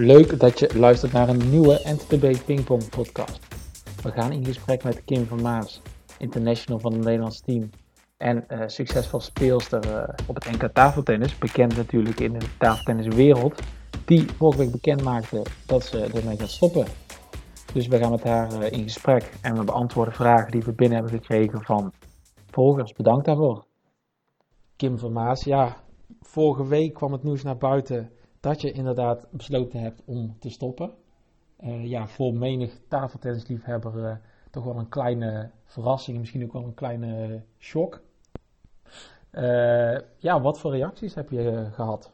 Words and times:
Leuk 0.00 0.40
dat 0.40 0.58
je 0.58 0.78
luistert 0.78 1.12
naar 1.12 1.28
een 1.28 1.50
nieuwe 1.50 1.80
NTB 1.84 2.44
Pingpong 2.44 2.88
podcast. 2.88 3.38
We 4.02 4.10
gaan 4.10 4.32
in 4.32 4.44
gesprek 4.44 4.84
met 4.84 5.04
Kim 5.04 5.26
van 5.26 5.42
Maas, 5.42 5.82
international 6.18 6.80
van 6.80 6.92
het 6.92 7.04
Nederlands 7.04 7.40
team 7.40 7.70
en 8.16 8.44
uh, 8.48 8.62
succesvol 8.66 9.20
speelster 9.20 9.86
uh, 9.86 10.08
op 10.26 10.34
het 10.34 10.50
NK 10.50 10.70
tafeltennis. 10.72 11.38
Bekend 11.38 11.76
natuurlijk 11.76 12.20
in 12.20 12.32
de 12.32 12.46
tafeltenniswereld. 12.58 13.62
Die 14.04 14.26
vorige 14.36 14.58
week 14.58 14.70
bekend 14.70 15.02
maakte 15.02 15.42
dat 15.66 15.84
ze 15.84 16.10
ermee 16.14 16.38
gaat 16.38 16.50
stoppen. 16.50 16.86
Dus 17.72 17.86
we 17.86 17.98
gaan 17.98 18.10
met 18.10 18.24
haar 18.24 18.52
uh, 18.52 18.70
in 18.70 18.82
gesprek 18.82 19.32
en 19.40 19.54
we 19.54 19.64
beantwoorden 19.64 20.14
vragen 20.14 20.50
die 20.50 20.62
we 20.62 20.72
binnen 20.72 20.98
hebben 20.98 21.18
gekregen 21.20 21.62
van 21.62 21.92
volgers. 22.50 22.92
Bedankt 22.92 23.24
daarvoor. 23.24 23.64
Kim 24.76 24.98
van 24.98 25.12
Maas, 25.12 25.44
ja, 25.44 25.76
vorige 26.20 26.66
week 26.66 26.94
kwam 26.94 27.12
het 27.12 27.22
nieuws 27.22 27.42
naar 27.42 27.56
buiten 27.56 28.10
dat 28.40 28.60
je 28.60 28.72
inderdaad 28.72 29.30
besloten 29.30 29.80
hebt 29.80 30.02
om 30.04 30.38
te 30.38 30.50
stoppen. 30.50 30.94
Uh, 31.60 31.86
ja, 31.86 32.06
voor 32.06 32.34
menig 32.34 32.78
tafeltennisliefhebber 32.88 33.96
uh, 33.96 34.16
toch 34.50 34.64
wel 34.64 34.78
een 34.78 34.88
kleine 34.88 35.50
verrassing, 35.64 36.18
misschien 36.18 36.44
ook 36.44 36.52
wel 36.52 36.64
een 36.64 36.74
kleine 36.74 37.42
shock. 37.58 38.02
Uh, 39.32 39.98
ja, 40.16 40.40
wat 40.40 40.58
voor 40.58 40.70
reacties 40.70 41.14
heb 41.14 41.30
je 41.30 41.68
gehad? 41.72 42.12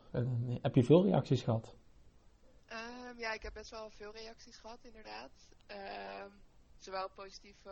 heb 0.61 0.75
je 0.75 0.85
veel 0.85 1.05
reacties 1.05 1.43
gehad? 1.43 1.75
Um, 2.69 3.19
ja, 3.19 3.33
ik 3.33 3.43
heb 3.43 3.53
best 3.53 3.71
wel 3.71 3.91
veel 3.91 4.13
reacties 4.13 4.57
gehad, 4.57 4.79
inderdaad. 4.83 5.31
Um, 5.69 6.33
zowel 6.79 7.09
positieve, 7.15 7.71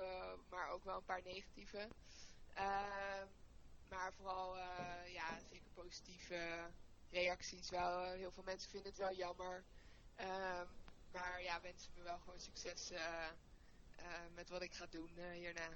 maar 0.51 0.71
ook 0.71 0.85
wel 0.85 0.97
een 0.97 1.05
paar 1.05 1.23
negatieve. 1.25 1.89
Uh, 2.57 2.63
maar 3.91 4.13
vooral, 4.13 4.57
ja, 5.13 5.39
zeker 5.51 5.71
positieve 5.75 6.37
reacties. 7.13 7.71
Wel, 7.71 8.03
heel 8.03 8.31
veel 8.31 8.43
mensen 8.43 8.71
vinden 8.71 8.91
het 8.91 9.01
wel 9.01 9.15
jammer. 9.15 9.65
Uh, 10.21 10.27
maar 11.13 11.43
ja, 11.43 11.61
wensen 11.63 11.91
me 11.97 12.03
wel 12.03 12.19
gewoon 12.19 12.41
succes 12.41 12.93
met 14.35 14.49
wat 14.49 14.63
ik 14.63 14.73
ga 14.73 14.87
doen 14.91 15.11
hierna. 15.33 15.69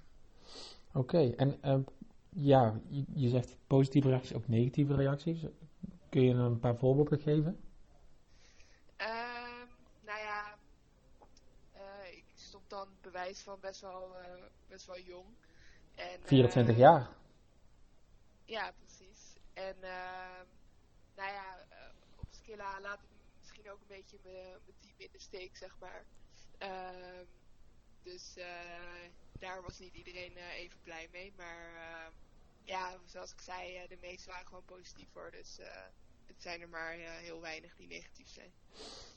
Oké, 0.89 0.99
okay, 0.99 1.35
en 1.37 1.63
ehm, 1.63 1.83
ja, 2.29 2.81
je, 2.89 3.05
je, 3.15 3.29
zegt 3.29 3.57
positieve 3.67 4.09
reacties, 4.09 4.35
ook 4.35 4.49
negatieve 4.49 4.95
reacties. 4.95 5.45
Kun 6.09 6.23
je 6.23 6.35
een 6.35 6.61
paar 6.61 6.77
voorbeelden 6.77 7.21
geven? 7.21 7.61
nou 10.01 10.19
ja, 10.19 10.59
ik 12.11 12.25
stop 12.35 12.63
dan 12.69 12.89
bewijs 13.01 13.41
van 13.41 13.61
best 13.61 13.81
wel, 13.81 14.17
best 14.69 14.87
wel 14.87 15.01
jong. 15.01 15.27
En, 15.95 16.21
24 16.23 16.77
jaar? 16.77 17.09
Ja, 18.45 18.73
precies. 18.79 19.37
En 19.53 19.77
uh, 19.83 20.41
nou 21.17 21.33
ja, 21.33 21.59
uh, 21.71 21.77
op 22.17 22.27
Skilla 22.31 22.81
laat 22.81 22.99
ik 22.99 23.09
misschien 23.39 23.71
ook 23.71 23.81
een 23.81 23.97
beetje 23.97 24.19
mijn 24.23 24.79
team 24.81 24.95
in 24.97 25.09
de 25.13 25.19
steek, 25.19 25.57
zeg 25.57 25.77
maar. 25.79 26.05
Uh, 26.63 27.27
dus 28.03 28.35
uh, 28.39 28.45
daar 29.39 29.63
was 29.63 29.79
niet 29.79 29.95
iedereen 29.95 30.37
even 30.37 30.79
blij 30.83 31.09
mee. 31.13 31.33
Maar 31.37 31.73
ja, 32.65 32.99
zoals 33.05 33.33
ik 33.33 33.41
zei, 33.41 33.87
de 33.89 33.99
meeste 34.01 34.31
waren 34.31 34.47
gewoon 34.47 34.65
positief 34.65 35.09
voor. 35.13 35.31
Dus 35.31 35.59
het 36.27 36.43
zijn 36.43 36.61
er 36.61 36.69
maar 36.69 36.93
heel 36.99 37.41
weinig 37.41 37.77
die 37.77 37.87
negatief 37.87 38.29
zijn. 38.29 38.53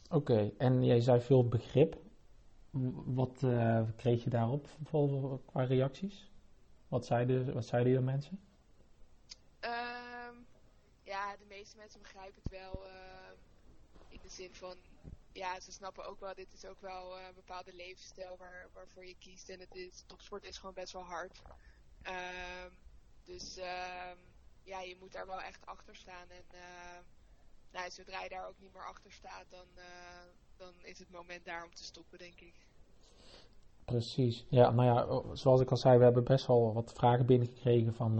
Oké, 0.09 0.51
en 0.57 0.85
jij 0.85 1.01
zei 1.01 1.21
veel 1.21 1.47
begrip. 1.47 1.97
Wat 3.05 3.37
kreeg 3.95 4.23
je 4.23 4.29
daarop 4.29 4.67
qua 5.45 5.63
reacties? 5.63 6.31
Wat 6.87 7.05
zeiden, 7.05 7.53
wat 7.53 7.65
zeiden 7.65 7.93
de 7.93 8.01
mensen? 8.01 8.39
Um, 9.61 10.45
ja, 11.03 11.37
de 11.37 11.45
meeste 11.59 11.77
mensen 11.77 12.01
begrijpen 12.01 12.41
het 12.43 12.51
wel 12.51 12.85
uh, 12.85 13.31
in 14.07 14.19
de 14.21 14.29
zin 14.29 14.53
van, 14.53 14.77
ja, 15.31 15.59
ze 15.59 15.71
snappen 15.71 16.05
ook 16.05 16.19
wel, 16.19 16.33
dit 16.33 16.53
is 16.53 16.65
ook 16.65 16.81
wel 16.81 17.17
uh, 17.17 17.27
een 17.27 17.35
bepaalde 17.35 17.73
levensstijl 17.75 18.37
waar, 18.37 18.69
waarvoor 18.73 19.05
je 19.05 19.15
kiest. 19.19 19.49
En 19.49 19.59
het 19.59 19.75
is, 19.75 20.03
topsport 20.05 20.43
is 20.43 20.57
gewoon 20.57 20.75
best 20.75 20.93
wel 20.93 21.03
hard. 21.03 21.41
Um, 22.03 22.71
dus 23.25 23.57
um, 23.57 24.17
ja, 24.63 24.81
je 24.81 24.95
moet 24.99 25.11
daar 25.11 25.27
wel 25.27 25.41
echt 25.41 25.65
achter 25.65 25.95
staan. 25.95 26.29
En 26.29 26.45
uh, 26.53 26.99
nou, 27.71 27.91
zodra 27.91 28.23
je 28.23 28.29
daar 28.29 28.47
ook 28.47 28.59
niet 28.59 28.73
meer 28.73 28.87
achter 28.87 29.11
staat, 29.11 29.45
dan, 29.49 29.67
dan 30.57 30.73
is 30.81 30.99
het 30.99 31.11
moment 31.11 31.45
daar 31.45 31.63
om 31.63 31.73
te 31.73 31.83
stoppen, 31.83 32.17
denk 32.17 32.39
ik. 32.39 32.55
Precies. 33.85 34.45
Ja, 34.49 34.71
nou 34.71 34.87
ja, 34.87 35.35
zoals 35.35 35.61
ik 35.61 35.71
al 35.71 35.77
zei, 35.77 35.97
we 35.97 36.03
hebben 36.03 36.23
best 36.23 36.47
wel 36.47 36.73
wat 36.73 36.93
vragen 36.93 37.25
binnengekregen 37.25 37.93
van, 37.93 38.19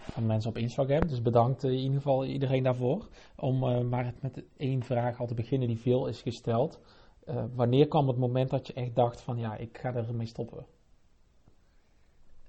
van 0.00 0.26
mensen 0.26 0.50
op 0.50 0.56
Instagram. 0.56 1.06
Dus 1.06 1.22
bedankt 1.22 1.62
in 1.62 1.72
ieder 1.72 1.96
geval 1.96 2.24
iedereen 2.24 2.62
daarvoor. 2.62 3.08
Om 3.36 3.62
uh, 3.62 3.80
maar 3.80 4.14
met 4.20 4.44
één 4.56 4.82
vraag 4.82 5.20
al 5.20 5.26
te 5.26 5.34
beginnen 5.34 5.68
die 5.68 5.78
veel 5.78 6.06
is 6.06 6.22
gesteld. 6.22 6.80
Uh, 7.24 7.44
wanneer 7.54 7.88
kwam 7.88 8.08
het 8.08 8.16
moment 8.18 8.50
dat 8.50 8.66
je 8.66 8.72
echt 8.72 8.94
dacht 8.94 9.20
van 9.20 9.38
ja, 9.38 9.56
ik 9.56 9.78
ga 9.78 9.94
ermee 9.94 10.26
stoppen? 10.26 10.66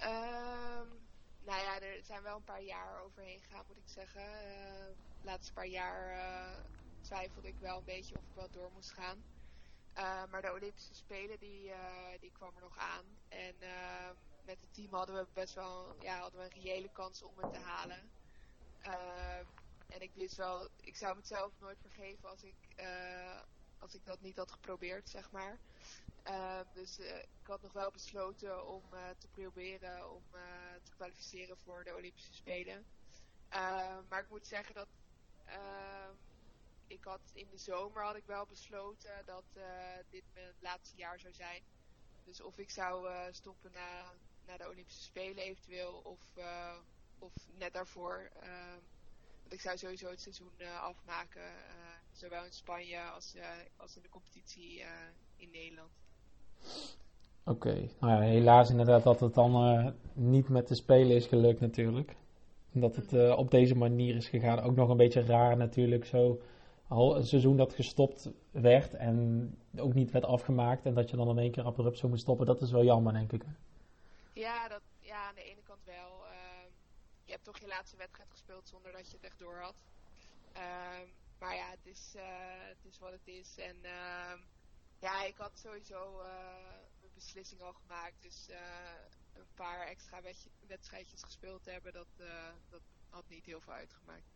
Um, 0.01 0.87
nou 1.45 1.61
ja, 1.61 1.81
er 1.81 2.03
zijn 2.03 2.23
wel 2.23 2.35
een 2.35 2.43
paar 2.43 2.63
jaar 2.63 3.03
overheen 3.05 3.39
gegaan 3.39 3.63
moet 3.67 3.77
ik 3.77 3.87
zeggen. 3.87 4.21
laatste 5.21 5.53
paar 5.53 5.67
jaar 5.67 6.17
twijfelde 7.01 7.47
ik 7.47 7.57
wel 7.59 7.77
een 7.77 7.85
beetje 7.85 8.15
of 8.15 8.21
ik 8.21 8.35
wel 8.35 8.47
door 8.51 8.69
moest 8.73 8.91
gaan. 8.91 9.17
Maar 10.31 10.41
de 10.41 10.53
Olympische 10.53 10.95
Spelen 10.95 11.39
die, 11.39 11.71
die 12.19 12.31
kwam 12.31 12.51
er 12.55 12.61
nog 12.61 12.77
aan. 12.77 13.05
En 13.29 13.55
uh, 13.61 14.09
met 14.49 14.61
het 14.61 14.73
team 14.73 14.93
hadden 14.93 15.15
we 15.15 15.27
best 15.33 15.53
wel 15.53 15.95
ja, 15.99 16.19
hadden 16.19 16.39
we 16.39 16.45
een 16.45 16.61
reële 16.61 16.91
kans 16.91 17.21
om 17.21 17.37
het 17.37 17.53
te 17.53 17.59
halen. 17.59 18.11
en 19.87 20.01
ik 20.01 20.11
wist 20.13 20.35
wel, 20.35 20.69
ik 20.81 20.95
zou 20.95 21.15
mezelf 21.15 21.51
nooit 21.59 21.77
vergeven 21.81 22.29
als 22.29 22.43
ik, 22.43 22.55
als 23.79 23.93
ik 23.93 24.05
dat 24.05 24.21
niet 24.21 24.37
had 24.37 24.51
geprobeerd, 24.51 25.09
zeg 25.09 25.31
maar. 25.31 25.59
dus 26.73 26.99
ik 26.99 27.47
had 27.47 27.61
nog 27.61 27.73
wel 27.73 27.91
besloten 27.91 28.67
om 28.67 28.83
te 29.17 29.27
proberen 29.27 30.11
om 30.11 30.23
te 30.83 30.91
kwalificeren 30.95 31.57
voor 31.57 31.83
de 31.83 31.95
Olympische 31.95 32.33
Spelen. 32.33 32.85
maar 34.09 34.21
ik 34.21 34.29
moet 34.29 34.47
zeggen 34.47 34.75
dat 34.75 34.87
ik 36.87 37.03
had 37.03 37.31
in 37.33 37.47
de 37.49 37.57
zomer 37.57 38.03
had 38.03 38.15
ik 38.15 38.25
wel 38.25 38.45
besloten 38.45 39.25
dat 39.25 39.45
dit 40.09 40.23
mijn 40.33 40.53
laatste 40.59 40.97
jaar 40.97 41.19
zou 41.19 41.33
zijn. 41.33 41.63
Dus 42.23 42.41
of 42.41 42.57
ik 42.57 42.69
zou 42.69 43.09
stoppen 43.31 43.71
na, 43.71 44.13
na 44.49 44.57
de 44.57 44.69
Olympische 44.71 45.03
Spelen 45.03 45.43
eventueel 45.43 46.01
of, 46.03 46.19
uh, 46.37 46.73
of 47.19 47.33
net 47.57 47.73
daarvoor. 47.73 48.29
want 49.41 49.53
ik 49.53 49.61
zou 49.61 49.77
sowieso 49.77 50.09
het 50.09 50.21
seizoen 50.21 50.51
afmaken, 50.81 51.51
zowel 52.11 52.45
in 52.45 52.51
Spanje 52.51 52.99
als, 52.99 53.35
als 53.77 53.95
in 53.95 54.01
de 54.01 54.09
competitie 54.09 54.83
in 55.35 55.49
Nederland. 55.51 55.89
Oké, 57.43 57.67
okay. 57.67 57.89
nou 57.99 58.13
ja, 58.13 58.19
helaas 58.19 58.69
inderdaad 58.69 59.03
dat 59.03 59.19
het 59.19 59.33
dan 59.33 59.53
niet 60.13 60.49
met 60.49 60.67
de 60.67 60.75
Spelen 60.75 61.15
is 61.15 61.25
gelukt 61.25 61.59
natuurlijk. 61.59 62.15
Dat 62.71 62.95
het 62.95 63.11
mm. 63.11 63.31
op 63.31 63.51
deze 63.51 63.75
manier 63.75 64.15
is 64.15 64.29
gegaan. 64.29 64.59
Ook 64.59 64.75
nog 64.75 64.89
een 64.89 64.97
beetje 64.97 65.25
raar 65.25 65.57
natuurlijk 65.57 66.05
zo 66.05 66.41
al 66.89 67.15
een 67.15 67.25
seizoen 67.25 67.57
dat 67.57 67.73
gestopt 67.73 68.29
werd 68.51 68.93
en 68.93 69.49
ook 69.77 69.93
niet 69.93 70.11
werd 70.11 70.25
afgemaakt 70.25 70.85
en 70.85 70.93
dat 70.93 71.09
je 71.09 71.17
dan 71.17 71.29
in 71.29 71.37
één 71.37 71.51
keer 71.51 71.63
abrupt 71.63 71.97
zo 71.97 72.07
moet 72.07 72.19
stoppen, 72.19 72.45
dat 72.45 72.61
is 72.61 72.71
wel 72.71 72.83
jammer, 72.83 73.13
denk 73.13 73.31
ik. 73.31 73.43
Ja, 74.39 74.67
dat, 74.67 74.81
ja 74.99 75.27
aan 75.27 75.35
de 75.35 75.43
ene 75.43 75.61
kant 75.63 75.83
wel. 75.85 76.25
Uh, 76.25 76.67
je 77.23 77.31
hebt 77.31 77.43
toch 77.43 77.57
je 77.57 77.67
laatste 77.67 77.97
wedstrijd 77.97 78.29
gespeeld 78.31 78.67
zonder 78.67 78.91
dat 78.91 79.07
je 79.09 79.15
het 79.15 79.25
echt 79.25 79.39
door 79.39 79.59
had. 79.59 79.83
Uh, 80.57 81.09
maar 81.39 81.55
ja, 81.55 81.69
het 81.69 81.85
is, 81.85 82.13
uh, 82.15 82.21
het 82.73 82.85
is 82.85 82.99
wat 82.99 83.11
het 83.11 83.27
is. 83.27 83.57
En 83.57 83.75
ehm, 83.81 84.39
ja, 84.99 85.23
ik 85.23 85.37
had 85.37 85.59
sowieso 85.59 86.19
eh, 86.19 86.27
mijn 86.99 87.13
beslissing 87.13 87.61
al 87.61 87.73
gemaakt. 87.73 88.21
Dus 88.21 88.49
een 89.33 89.53
paar 89.55 89.87
extra 89.87 90.21
wedstrijdjes 90.67 91.23
gespeeld 91.23 91.65
hebben, 91.65 91.93
dat, 91.93 92.07
dat 92.69 92.81
had 93.09 93.29
niet 93.29 93.45
heel 93.45 93.61
veel 93.61 93.73
uitgemaakt. 93.73 94.31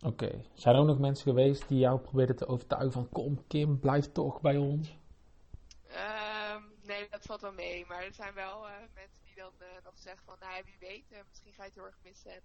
Oké. 0.00 0.24
Okay. 0.24 0.44
Zijn 0.54 0.74
er 0.74 0.80
ook 0.80 0.86
nog 0.86 0.98
mensen 0.98 1.24
geweest 1.24 1.68
die 1.68 1.78
jou 1.78 2.00
probeerden 2.00 2.36
te 2.36 2.46
overtuigen 2.46 2.92
van 2.92 3.08
kom 3.08 3.46
Kim, 3.46 3.78
blijf 3.78 4.12
toch 4.12 4.40
bij 4.40 4.56
ons? 4.56 4.96
Um, 5.88 6.72
nee, 6.82 7.08
dat 7.10 7.24
valt 7.26 7.40
wel 7.40 7.52
mee. 7.52 7.86
Maar 7.86 8.02
er 8.02 8.14
zijn 8.14 8.34
wel 8.34 8.66
uh, 8.66 8.72
mensen 8.94 9.18
dan 9.38 9.52
uh, 9.58 9.66
nog 9.84 9.98
zeggen 9.98 10.24
van 10.24 10.36
nou 10.40 10.62
wie 10.64 10.76
weet, 10.78 11.12
uh, 11.12 11.18
misschien 11.28 11.52
ga 11.52 11.62
je 11.62 11.68
het 11.68 11.78
heel 11.78 11.86
erg 11.86 11.98
missen 12.02 12.32
en 12.32 12.42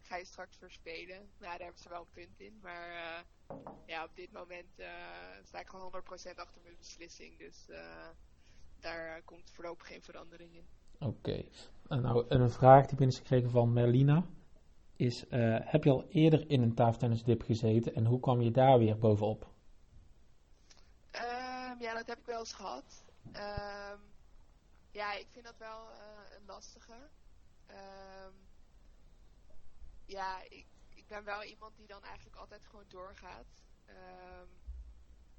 ga 0.00 0.16
je 0.16 0.24
straks 0.24 0.56
verspelen. 0.56 1.16
Nou, 1.16 1.52
daar 1.52 1.58
hebben 1.58 1.82
ze 1.82 1.88
wel 1.88 2.00
een 2.00 2.12
punt 2.12 2.40
in. 2.40 2.58
Maar 2.62 3.24
ja, 3.86 4.04
op 4.04 4.14
dit 4.14 4.32
moment 4.32 4.72
sta 5.42 5.58
ik 5.60 5.68
gewoon 5.68 5.92
100% 5.92 6.34
achter 6.34 6.60
mijn 6.62 6.76
beslissing. 6.76 7.38
Dus 7.38 7.66
daar 8.80 9.22
komt 9.22 9.50
voorlopig 9.50 9.86
geen 9.86 10.02
verandering 10.02 10.54
in. 10.54 10.66
Oké. 10.98 11.06
Okay. 11.06 11.50
Nou, 12.00 12.24
een 12.28 12.50
vraag 12.50 12.86
die 12.86 12.96
binnen 12.96 13.16
is 13.16 13.22
gekregen 13.22 13.50
van 13.50 13.72
Merlina 13.72 14.26
is, 14.96 15.24
heb 15.60 15.84
je 15.84 15.90
al 15.90 16.06
eerder 16.08 16.50
in 16.50 16.62
een 16.62 16.74
tafeltennisdip 16.74 17.42
gezeten 17.42 17.94
en 17.94 18.04
hoe 18.04 18.20
kwam 18.20 18.40
je 18.40 18.50
daar 18.50 18.78
weer 18.78 18.98
bovenop? 18.98 19.46
Um, 21.12 21.80
ja, 21.80 21.94
dat 21.94 22.06
heb 22.06 22.18
ik 22.18 22.26
wel 22.26 22.38
eens 22.38 22.52
gehad. 22.52 23.04
Um, 23.32 24.00
ja, 24.96 25.12
ik 25.12 25.28
vind 25.30 25.44
dat 25.44 25.56
wel 25.56 25.90
uh, 25.90 25.98
een 26.36 26.44
lastige. 26.44 27.10
Um, 27.70 28.48
ja, 30.06 30.42
ik, 30.42 30.66
ik 30.88 31.06
ben 31.06 31.24
wel 31.24 31.42
iemand 31.42 31.76
die 31.76 31.86
dan 31.86 32.02
eigenlijk 32.02 32.36
altijd 32.36 32.66
gewoon 32.66 32.88
doorgaat. 32.88 33.64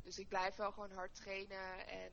dus 0.04 0.20
ik 0.20 0.28
blijf 0.28 0.56
wel 0.56 0.72
gewoon 0.72 0.92
hard 0.92 1.16
trainen 1.16 1.88
en 1.88 2.12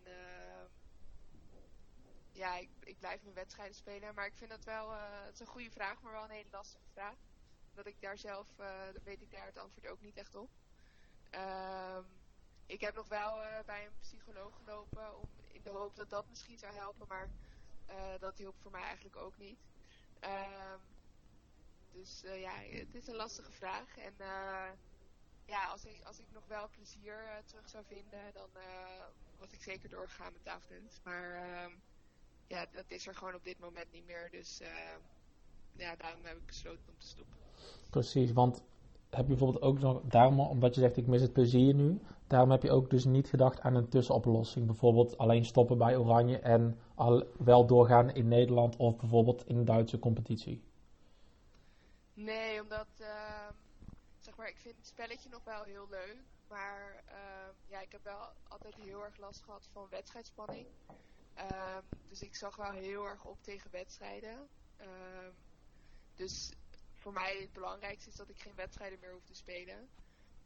ja, 2.32 2.56
ik, 2.56 2.70
ik, 2.80 2.98
blijf 2.98 3.22
mijn 3.22 3.34
wedstrijden 3.34 3.74
spelen. 3.74 4.14
Maar 4.14 4.26
ik 4.26 4.36
vind 4.36 4.50
dat 4.50 4.64
wel, 4.64 4.90
het 4.92 5.34
is 5.34 5.40
een 5.40 5.46
goede 5.46 5.70
vraag, 5.70 6.00
maar 6.00 6.12
wel 6.12 6.24
een 6.24 6.30
hele 6.30 6.50
lastige 6.50 6.88
vraag. 6.92 7.16
Dat 7.74 7.86
ik 7.86 8.00
daar 8.00 8.18
zelf, 8.18 8.48
weet 9.02 9.22
ik 9.22 9.30
daar 9.30 9.46
het 9.46 9.58
antwoord 9.58 9.86
ook 9.86 10.00
niet 10.00 10.16
echt 10.16 10.34
op. 10.34 10.50
Ehm, 11.30 12.04
ik 12.66 12.80
heb 12.80 12.94
nog 12.94 13.08
wel 13.08 13.34
bij 13.66 13.84
een 13.86 13.98
psycholoog 14.00 14.56
gelopen 14.64 15.16
om, 15.20 15.28
in 15.52 15.62
de 15.62 15.70
hoop 15.70 15.96
dat 15.96 16.10
dat 16.10 16.28
misschien 16.28 16.58
zou 16.58 16.74
helpen, 16.74 17.06
maar 17.08 17.28
dat 18.18 18.38
hielp 18.38 18.54
voor 18.62 18.70
mij 18.70 18.82
eigenlijk 18.82 19.16
ook 19.16 19.38
niet. 19.38 19.58
Ehm, 20.20 20.78
dus 21.92 22.22
uh, 22.24 22.40
ja, 22.40 22.52
het 22.70 22.94
is 22.94 23.06
een 23.06 23.16
lastige 23.16 23.52
vraag. 23.52 23.98
En 23.98 24.14
ja, 25.46 25.66
als 25.66 25.84
ik, 25.84 26.00
als 26.04 26.18
ik 26.18 26.26
nog 26.32 26.46
wel 26.46 26.68
plezier 26.68 27.42
terug 27.44 27.68
zou 27.68 27.84
vinden, 27.84 28.32
dan 28.32 28.48
was 29.38 29.52
ik 29.52 29.62
zeker 29.62 29.88
doorgegaan 29.88 30.32
met 30.32 30.44
tafeltennis. 30.44 31.00
Maar 31.02 31.34
ehm, 31.34 31.70
ja, 32.46 32.66
dat 32.72 32.84
is 32.90 33.06
er 33.06 33.14
gewoon 33.14 33.34
op 33.34 33.44
dit 33.44 33.58
moment 33.58 33.92
niet 33.92 34.06
meer. 34.06 34.30
Dus 34.30 34.60
ja, 35.76 35.96
daarom 35.96 36.24
heb 36.24 36.36
ik 36.36 36.46
besloten 36.46 36.88
om 36.88 36.98
te 36.98 37.06
stoppen. 37.06 37.36
Precies, 37.90 38.32
want 38.32 38.62
heb 39.10 39.20
je 39.20 39.34
bijvoorbeeld 39.34 39.62
ook 39.64 39.78
nog, 39.78 40.02
daarom, 40.04 40.40
omdat 40.40 40.74
je 40.74 40.80
zegt 40.80 40.96
ik 40.96 41.06
mis 41.06 41.20
het 41.20 41.32
plezier 41.32 41.74
nu, 41.74 42.00
daarom 42.34 42.52
heb 42.52 42.62
je 42.62 42.70
ook 42.70 42.90
dus 42.90 43.04
niet 43.04 43.28
gedacht 43.28 43.60
aan 43.60 43.74
een 43.74 43.88
tussenoplossing. 43.88 44.66
Bijvoorbeeld 44.66 45.18
alleen 45.18 45.44
stoppen 45.44 45.78
bij 45.78 45.96
Oranje 45.96 46.38
en 46.38 46.78
al 46.94 47.26
wel 47.38 47.66
doorgaan 47.66 48.10
in 48.14 48.28
Nederland 48.28 48.76
of 48.76 48.96
bijvoorbeeld 48.96 49.46
in 49.46 49.56
de 49.56 49.64
Duitse 49.64 49.98
competitie. 49.98 50.62
Nee, 52.14 52.62
omdat 52.62 52.86
uh, 53.00 53.48
zeg 54.18 54.36
maar, 54.36 54.48
ik 54.48 54.58
vind 54.58 54.76
het 54.76 54.86
spelletje 54.86 55.28
nog 55.28 55.44
wel 55.44 55.62
heel 55.62 55.86
leuk. 55.90 56.16
Maar 56.48 57.04
uh, 57.08 57.14
ja, 57.66 57.80
ik 57.80 57.92
heb 57.92 58.04
wel 58.04 58.20
altijd 58.48 58.74
heel 58.74 59.04
erg 59.04 59.16
last 59.16 59.42
gehad 59.42 59.68
van 59.72 59.86
wedstrijdspanning. 59.90 60.66
Uh, 61.36 61.78
dus 62.08 62.22
ik 62.22 62.34
zag 62.34 62.56
wel 62.56 62.70
heel 62.70 63.04
erg 63.04 63.24
op 63.24 63.42
tegen 63.42 63.70
wedstrijden. 63.70 64.48
Ehm, 64.76 65.30
dus 66.14 66.52
voor 66.94 67.12
mij 67.12 67.38
het 67.40 67.52
belangrijkste 67.52 68.10
is 68.10 68.16
dat 68.16 68.28
ik 68.28 68.40
geen 68.40 68.54
wedstrijden 68.54 68.98
meer 69.00 69.12
hoef 69.12 69.24
te 69.24 69.34
spelen. 69.34 69.88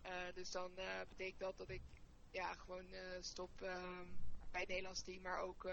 Uh, 0.05 0.35
dus 0.35 0.51
dan 0.51 0.71
uh, 0.79 1.01
betekent 1.09 1.41
dat 1.41 1.57
dat 1.57 1.69
ik 1.69 1.83
ja, 2.31 2.55
gewoon 2.55 2.93
uh, 2.93 3.01
stop 3.21 3.51
bij 4.51 4.61
het 4.61 4.69
Nederlands 4.69 5.03
team, 5.03 5.23
maar 5.23 5.41
ook, 5.41 5.65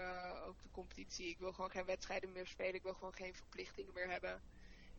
ook 0.46 0.62
de 0.62 0.70
competitie. 0.70 1.28
Ik 1.28 1.38
wil 1.38 1.52
gewoon 1.52 1.70
geen 1.70 1.84
wedstrijden 1.84 2.32
meer 2.32 2.46
spelen. 2.46 2.74
Ik 2.74 2.82
wil 2.82 2.94
gewoon 2.94 3.14
geen 3.14 3.34
verplichtingen 3.34 3.94
meer 3.94 4.10
hebben. 4.10 4.42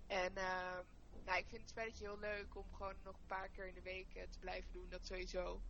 En 0.07 0.31
uh, 0.35 0.79
nou, 1.25 1.37
ik 1.37 1.45
vind 1.47 1.61
het 1.61 1.69
spelletje 1.69 2.03
heel 2.03 2.19
leuk 2.19 2.55
om 2.55 2.73
gewoon 2.73 2.95
nog 3.03 3.15
een 3.15 3.27
paar 3.27 3.49
keer 3.49 3.67
in 3.67 3.73
de 3.73 3.81
week 3.81 4.27
te 4.29 4.39
blijven 4.39 4.71
doen, 4.71 4.89
dat 4.89 5.05
sowieso. 5.05 5.61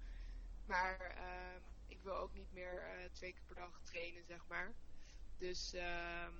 Maar 0.65 1.15
uh, 1.17 1.61
ik 1.87 2.01
wil 2.01 2.15
ook 2.15 2.33
niet 2.33 2.53
meer 2.53 3.09
twee 3.11 3.33
keer 3.33 3.43
per 3.45 3.55
dag 3.55 3.79
trainen, 3.83 4.23
zeg 4.25 4.47
maar. 4.47 4.73
Dus 5.37 5.73
ehm, 5.73 6.33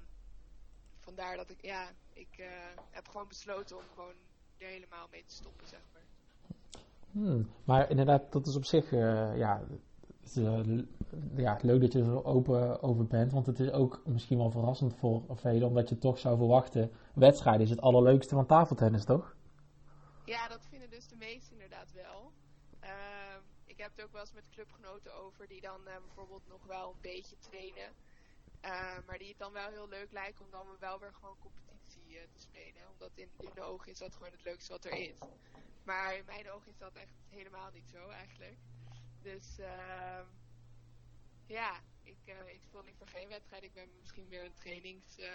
vandaar 1.00 1.36
dat 1.38 1.50
ik, 1.50 1.62
ja, 1.62 1.92
ik 2.14 2.44
heb 2.90 3.08
gewoon 3.08 3.28
besloten 3.28 3.78
om 3.78 3.90
gewoon 3.94 4.16
er 4.58 4.68
helemaal 4.68 5.08
mee 5.08 5.26
te 5.26 5.36
stoppen, 5.36 5.68
zeg 5.68 5.82
maar. 5.94 6.17
Hmm, 7.18 7.50
maar 7.64 7.90
inderdaad, 7.90 8.32
dat 8.32 8.48
is 8.48 8.56
op 8.56 8.66
zich, 8.66 8.92
uh, 8.92 9.38
ja, 9.38 9.62
uh, 10.38 10.84
ja, 11.36 11.58
leuk 11.62 11.82
dat 11.82 11.94
je 11.94 12.00
er 12.00 12.26
open 12.26 12.82
over 12.82 13.08
bent. 13.08 13.32
Want 13.32 13.46
het 13.46 13.60
is 13.60 13.72
ook 13.72 14.02
misschien 14.06 14.38
wel 14.38 14.52
verrassend 14.52 14.96
voor 14.96 15.24
velen, 15.30 15.68
omdat 15.68 15.90
je 15.90 15.98
toch 15.98 16.20
zou 16.20 16.38
verwachten: 16.38 16.92
wedstrijden 17.14 17.62
is 17.62 17.70
het 17.70 17.82
allerleukste 17.82 18.36
van 18.36 18.46
tafeltennis, 18.46 19.06
toch? 19.06 19.36
Ja, 20.26 20.48
dat 20.48 20.66
vinden 20.70 20.90
dus 20.90 21.08
de 21.08 21.16
meesten 21.16 21.54
inderdaad 21.54 21.92
wel. 21.92 22.32
Uh, 22.84 22.90
ik 23.66 23.78
heb 23.78 23.92
het 23.96 24.06
ook 24.06 24.12
wel 24.12 24.22
eens 24.22 24.34
met 24.34 24.50
clubgenoten 24.50 25.16
over, 25.16 25.48
die 25.48 25.62
dan 25.62 25.82
uh, 25.86 25.98
bijvoorbeeld 26.06 26.48
nog 26.48 26.66
wel 26.66 26.90
een 26.90 27.02
beetje 27.02 27.38
trainen. 27.38 27.90
Uh, 28.66 28.98
maar 29.06 29.18
die 29.18 29.28
het 29.28 29.40
dan 29.40 29.54
wel 29.54 29.70
heel 29.70 29.88
leuk 29.88 30.12
lijkt 30.12 30.42
om 30.42 30.48
dan 30.52 30.68
wel 30.80 31.00
weer 31.00 31.14
gewoon 31.14 31.38
competitie 32.18 32.30
te 32.34 32.40
spelen. 32.40 32.82
Omdat 32.92 33.12
in, 33.16 33.30
in 33.38 33.52
de 33.54 33.62
ogen 33.62 33.92
is 33.92 33.98
dat 33.98 34.14
gewoon 34.16 34.32
het 34.32 34.44
leukste 34.44 34.72
wat 34.72 34.86
er 34.86 34.92
is. 34.92 35.18
Maar 35.84 36.18
in 36.18 36.26
mijn 36.26 36.52
ogen 36.52 36.72
is 36.72 36.78
dat 36.78 36.94
echt 36.94 37.16
helemaal 37.30 37.70
niet 37.74 37.90
zo 37.90 38.10
eigenlijk. 38.10 38.58
Dus 39.22 39.60
uh, 39.60 40.20
ja, 41.46 41.72
ik, 42.04 42.18
uh, 42.26 42.54
ik 42.54 42.62
speel 42.62 42.84
liever 42.84 43.08
geen 43.08 43.28
wedstrijd. 43.28 43.64
Ik 43.64 43.74
ben 43.74 43.88
misschien 44.00 44.28
meer 44.30 44.46
een 44.46 44.54
trainings, 44.54 45.20
uh, 45.20 45.26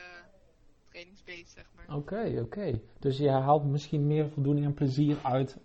trainingsbeest, 0.88 1.52
zeg 1.52 1.70
maar. 1.74 1.84
Oké, 1.84 1.96
okay, 1.96 2.30
oké. 2.32 2.42
Okay. 2.42 2.82
Dus 2.98 3.18
je 3.18 3.30
haalt 3.30 3.64
misschien 3.64 4.06
meer 4.06 4.30
voldoening 4.30 4.66
en 4.66 4.74
plezier 4.74 5.16
uit 5.22 5.56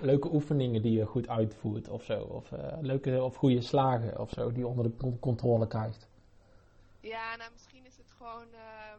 leuke 0.00 0.32
oefeningen 0.32 0.82
die 0.82 0.92
je 0.92 1.06
goed 1.06 1.28
uitvoert 1.28 1.88
of 1.88 2.04
zo. 2.04 2.22
Of 2.22 2.50
leuke 2.80 3.22
of 3.22 3.36
goede 3.36 3.60
slagen 3.60 4.18
of 4.18 4.30
zo 4.30 4.48
die 4.48 4.58
je 4.58 4.66
onder 4.66 4.84
de 4.98 5.18
controle 5.20 5.66
krijgt. 5.66 6.08
Ja, 7.00 7.36
nou 7.36 7.50
misschien 7.52 7.86
is 7.86 7.96
het 7.96 8.10
gewoon 8.10 8.48
uh, 8.52 8.94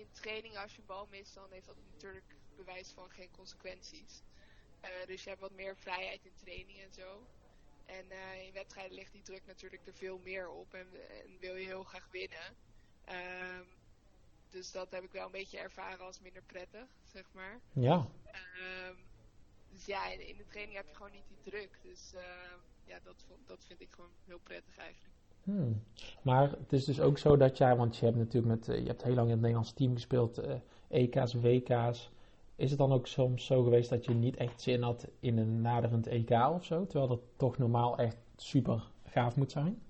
in 0.00 0.10
training 0.10 0.56
als 0.56 0.72
je 0.72 0.80
een 0.80 0.86
bal 0.86 1.06
mist, 1.10 1.34
dan 1.34 1.52
heeft 1.52 1.66
dat 1.66 1.76
natuurlijk 1.92 2.34
bewijs 2.56 2.90
van 2.92 3.10
geen 3.10 3.30
consequenties. 3.30 4.22
Uh, 4.84 5.06
dus 5.06 5.22
je 5.22 5.28
hebt 5.28 5.40
wat 5.40 5.52
meer 5.52 5.76
vrijheid 5.76 6.24
in 6.24 6.34
training 6.34 6.78
en 6.78 6.92
zo. 6.92 7.26
En 7.86 8.06
uh, 8.08 8.46
in 8.46 8.52
wedstrijden 8.52 8.94
ligt 8.94 9.12
die 9.12 9.22
druk 9.22 9.46
natuurlijk 9.46 9.86
er 9.86 9.94
veel 9.94 10.18
meer 10.18 10.48
op 10.48 10.74
en, 10.74 10.88
en 11.10 11.38
wil 11.38 11.56
je 11.56 11.66
heel 11.66 11.84
graag 11.84 12.08
winnen. 12.10 12.56
Um, 13.08 13.66
dus 14.50 14.72
dat 14.72 14.90
heb 14.90 15.02
ik 15.02 15.12
wel 15.12 15.26
een 15.26 15.32
beetje 15.32 15.58
ervaren 15.58 16.04
als 16.06 16.20
minder 16.20 16.42
prettig, 16.42 16.88
zeg 17.04 17.32
maar. 17.32 17.60
Ja. 17.72 18.08
Um, 18.86 18.98
dus 19.70 19.84
ja, 19.84 20.06
in, 20.06 20.36
de 20.36 20.46
training 20.46 20.76
heb 20.76 20.88
je 20.88 20.94
gewoon 20.94 21.12
niet 21.12 21.28
die 21.28 21.52
druk. 21.52 21.78
Dus 21.82 22.12
uh, 22.14 22.52
ja, 22.84 23.00
dat, 23.00 23.26
dat 23.46 23.64
vind 23.64 23.80
ik 23.80 23.92
gewoon 23.92 24.12
heel 24.24 24.38
prettig 24.38 24.76
eigenlijk. 24.76 25.14
Hmm. 25.44 25.82
Maar 26.22 26.50
het 26.50 26.72
is 26.72 26.84
dus 26.84 27.00
ook 27.00 27.18
zo 27.18 27.36
dat 27.36 27.58
jij, 27.58 27.76
want 27.76 27.96
je 27.96 28.04
hebt 28.04 28.16
natuurlijk 28.16 28.66
met, 28.66 28.76
je 28.78 28.86
hebt 28.86 29.02
heel 29.02 29.14
lang 29.14 29.26
in 29.26 29.32
het 29.32 29.40
Nederlands 29.40 29.72
team 29.72 29.94
gespeeld, 29.94 30.44
uh, 30.44 30.54
EK's, 30.88 31.34
WK's. 31.34 32.10
Is 32.56 32.70
het 32.70 32.78
dan 32.78 32.92
ook 32.92 33.06
soms 33.06 33.46
zo 33.46 33.62
geweest 33.62 33.90
dat 33.90 34.04
je 34.04 34.14
niet 34.14 34.36
echt 34.36 34.60
zin 34.60 34.82
had 34.82 35.06
in 35.20 35.38
een 35.38 35.60
naderend 35.60 36.06
EK 36.06 36.30
of 36.30 36.64
zo? 36.64 36.86
Terwijl 36.86 37.08
dat 37.08 37.20
toch 37.36 37.58
normaal 37.58 37.98
echt 37.98 38.16
super 38.36 38.90
gaaf 39.04 39.36
moet 39.36 39.50
zijn? 39.50 39.82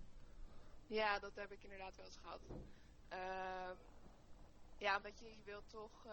Ja, 0.86 1.18
dat 1.18 1.30
heb 1.34 1.52
ik 1.52 1.62
inderdaad 1.62 1.96
wel 1.96 2.06
eens 2.06 2.18
gehad. 2.22 2.40
Uh, 3.12 3.76
ja, 4.78 4.96
omdat 4.96 5.18
je, 5.18 5.24
je 5.24 5.44
wilt 5.44 5.68
toch, 5.68 6.04
uh, 6.06 6.12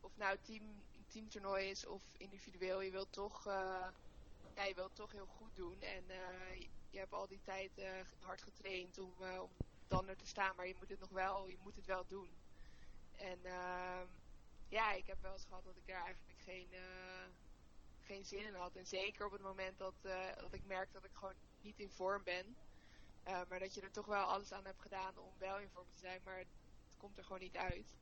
of 0.00 0.16
nou 0.16 0.36
team, 0.42 0.62
teamtoernooi 1.06 1.70
is 1.70 1.86
of 1.86 2.02
individueel, 2.16 2.80
je 2.80 2.90
wilt 2.90 3.12
toch, 3.12 3.46
uh, 3.46 3.86
ja, 4.56 4.64
je 4.64 4.74
wilt 4.74 4.94
toch 4.94 5.12
heel 5.12 5.26
goed 5.26 5.50
doen. 5.54 5.76
En 5.80 6.04
je, 6.94 7.00
hebt 7.00 7.12
al 7.12 7.28
die 7.28 7.40
tijd 7.42 7.70
hard 8.20 8.42
getraind 8.42 8.98
om, 8.98 9.12
om 9.40 9.50
dan 9.88 10.08
er 10.08 10.16
te 10.16 10.26
staan, 10.26 10.56
maar 10.56 10.66
je 10.66 10.74
moet 10.78 10.90
het 10.90 11.00
nog 11.00 11.10
wel, 11.10 11.48
je 11.48 11.58
moet 11.62 11.76
het 11.76 11.86
wel 11.86 12.06
doen. 12.06 12.28
En 13.16 13.38
ehm, 13.44 14.06
ja, 14.68 14.92
ik 14.92 15.06
heb 15.06 15.22
wel 15.22 15.32
eens 15.32 15.44
gehad 15.44 15.64
dat 15.64 15.76
ik 15.76 15.86
daar 15.86 16.04
eigenlijk 16.04 16.40
geen, 16.40 16.68
uh, 16.72 17.26
geen 18.00 18.24
zin 18.24 18.46
in 18.46 18.54
had. 18.54 18.76
En 18.76 18.86
zeker 18.86 19.26
op 19.26 19.32
het 19.32 19.42
moment 19.42 19.78
dat, 19.78 19.94
uh, 20.02 20.36
dat 20.36 20.52
ik 20.52 20.64
merk 20.66 20.92
dat 20.92 21.04
ik 21.04 21.10
gewoon 21.14 21.34
niet 21.60 21.80
in 21.80 21.90
vorm 21.90 22.22
ben. 22.24 22.56
Uh, 23.26 23.40
maar 23.48 23.58
dat 23.58 23.74
je 23.74 23.80
er 23.80 23.90
toch 23.90 24.06
wel 24.06 24.24
alles 24.24 24.52
aan 24.52 24.64
hebt 24.64 24.80
gedaan 24.80 25.18
om 25.18 25.32
wel 25.38 25.58
in 25.58 25.68
vorm 25.68 25.86
te 25.90 25.98
zijn, 25.98 26.20
maar 26.24 26.38
het 26.38 26.56
komt 26.96 27.18
er 27.18 27.24
gewoon 27.24 27.40
niet 27.40 27.56
uit. 27.56 27.94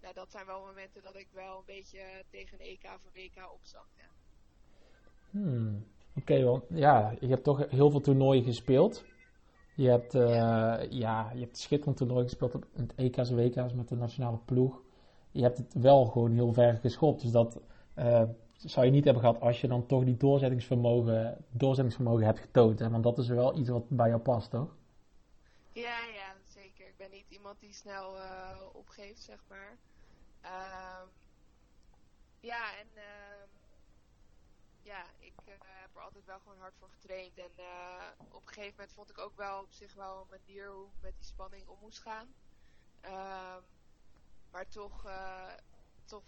nou, 0.00 0.14
dat 0.14 0.30
zijn 0.30 0.46
wel 0.46 0.66
momenten 0.66 1.02
dat 1.02 1.16
ik 1.16 1.28
wel 1.30 1.58
een 1.58 1.64
beetje 1.64 2.24
tegen 2.30 2.60
een 2.60 2.66
EK 2.66 2.84
een 2.84 3.12
WK 3.12 3.52
opzag. 3.52 3.88
Ja. 3.96 4.08
Hmm. 5.30 5.93
Oké, 6.16 6.42
want 6.44 6.64
ja, 6.68 7.14
je 7.20 7.28
hebt 7.28 7.44
toch 7.44 7.70
heel 7.70 7.90
veel 7.90 8.00
toernooien 8.00 8.44
gespeeld. 8.44 9.04
Je 9.76 9.88
hebt, 9.88 10.12
ja. 10.12 10.80
ja. 10.90 11.30
je 11.34 11.40
hebt 11.40 11.58
schitterend 11.58 11.96
toernooi 11.96 12.24
gespeeld 12.24 12.54
op 12.54 12.66
het 12.74 12.94
EK's 12.94 13.30
WK's 13.30 13.72
met 13.72 13.88
de 13.88 13.96
nationale 13.96 14.38
ploeg 14.44 14.82
je 15.34 15.42
hebt 15.42 15.58
het 15.58 15.74
wel 15.74 16.04
gewoon 16.04 16.32
heel 16.32 16.52
ver 16.52 16.76
geschopt. 16.76 17.22
Dus 17.22 17.30
dat 17.30 17.60
uh, 17.96 18.22
zou 18.56 18.86
je 18.86 18.92
niet 18.92 19.04
hebben 19.04 19.22
gehad 19.22 19.40
als 19.40 19.60
je 19.60 19.68
dan 19.68 19.86
toch 19.86 20.04
die 20.04 20.16
doorzettingsvermogen, 20.16 21.44
doorzettingsvermogen 21.50 22.24
hebt 22.24 22.38
getoond. 22.38 22.78
Hè? 22.78 22.90
Want 22.90 23.02
dat 23.02 23.18
is 23.18 23.28
wel 23.28 23.58
iets 23.58 23.68
wat 23.68 23.88
bij 23.88 24.08
jou 24.08 24.20
past, 24.20 24.50
toch? 24.50 24.76
Ja, 25.72 25.98
ja, 26.14 26.34
zeker. 26.46 26.86
Ik 26.86 26.96
ben 26.96 27.10
niet 27.10 27.26
iemand 27.28 27.60
die 27.60 27.72
snel 27.72 28.16
uh, 28.16 28.60
opgeeft, 28.72 29.22
zeg 29.22 29.44
maar. 29.48 29.78
Uh, 30.42 31.02
ja, 32.40 32.78
en 32.80 32.88
uh, 32.94 33.02
ja, 34.84 35.04
ik 35.18 35.34
uh, 35.48 35.54
heb 35.58 35.96
er 35.96 36.02
altijd 36.02 36.24
wel 36.24 36.38
gewoon 36.38 36.58
hard 36.58 36.74
voor 36.78 36.88
getraind. 36.88 37.38
En 37.38 37.50
uh, 37.58 38.10
op 38.28 38.46
een 38.46 38.52
gegeven 38.52 38.74
moment 38.76 38.92
vond 38.92 39.10
ik 39.10 39.18
ook 39.18 39.36
wel 39.36 39.62
op 39.62 39.72
zich 39.72 39.94
wel 39.94 40.20
een 40.20 40.40
manier 40.40 40.70
hoe 40.70 40.86
ik 40.86 41.00
met 41.00 41.16
die 41.16 41.24
spanning 41.24 41.66
om 41.66 41.78
moest 41.80 41.98
gaan. 41.98 42.34
Uh, 43.04 43.56
maar 44.50 44.68
toch, 44.68 45.06
uh, 45.06 45.52
toch 46.04 46.24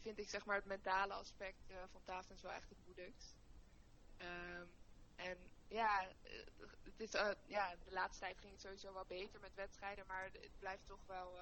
vind 0.00 0.18
ik 0.18 0.28
zeg 0.28 0.44
maar 0.44 0.56
het 0.56 0.64
mentale 0.64 1.14
aspect 1.14 1.72
van 1.90 2.02
tafeltennis 2.04 2.42
wel 2.42 2.52
echt 2.52 2.68
het 2.68 2.84
moeilijkst. 2.84 3.36
Um, 4.18 4.70
en 5.16 5.38
ja, 5.68 6.08
het 6.82 7.00
is, 7.00 7.10
ja, 7.46 7.76
de 7.84 7.90
laatste 7.90 8.20
tijd 8.20 8.38
ging 8.38 8.52
het 8.52 8.60
sowieso 8.60 8.92
wel 8.92 9.04
beter 9.04 9.40
met 9.40 9.54
wedstrijden, 9.54 10.06
maar 10.06 10.24
het 10.24 10.58
blijft 10.58 10.86
toch 10.86 11.06
wel 11.06 11.38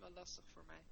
wel 0.00 0.10
lastig 0.14 0.44
voor 0.52 0.62
mij. 0.66 0.82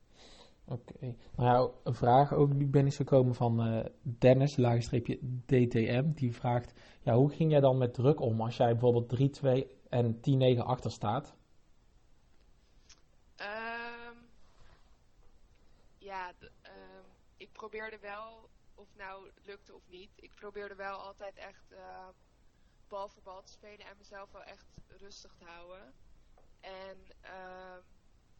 Oké. 0.65 1.15
Nou 1.37 1.73
een 1.85 1.95
vraag 1.95 2.33
ook 2.33 2.59
die 2.59 2.67
ben 2.67 2.87
is 2.87 2.97
gekomen 2.97 3.35
van 3.35 3.67
uh, 3.67 3.85
Dennis, 4.03 4.57
laagstreepje 4.57 5.19
DTM. 5.47 6.13
Die 6.13 6.35
vraagt, 6.35 6.73
ja, 7.03 7.15
hoe 7.15 7.31
ging 7.31 7.51
jij 7.51 7.61
dan 7.61 7.79
met 7.79 7.95
druk 7.95 8.21
om 8.21 8.41
als 8.41 8.57
jij 8.57 8.77
bijvoorbeeld 8.77 9.41
3-2 9.43 9.89
en 9.89 10.21
10-9 10.57 10.59
achter 10.59 10.91
staat? 10.91 11.37
Um, 13.37 14.29
ja, 15.99 16.33
um, 16.63 17.05
ik 17.37 17.53
probeerde 17.53 17.99
wel, 17.99 18.49
of 18.75 18.89
nou 18.97 19.31
lukte 19.43 19.75
of 19.75 19.89
niet, 19.89 20.11
ik 20.17 20.35
probeerde 20.35 20.75
wel 20.75 20.97
altijd 20.97 21.37
echt 21.37 21.73
uh, 21.73 22.09
bal 22.89 23.09
voor 23.09 23.23
bal 23.23 23.43
te 23.43 23.53
spelen 23.53 23.87
en 23.87 23.97
mezelf 23.99 24.33
wel 24.33 24.43
echt 24.43 24.67
rustig 24.89 25.35
te 25.35 25.45
houden. 25.45 25.93
En 26.61 26.97
uh, 27.23 27.77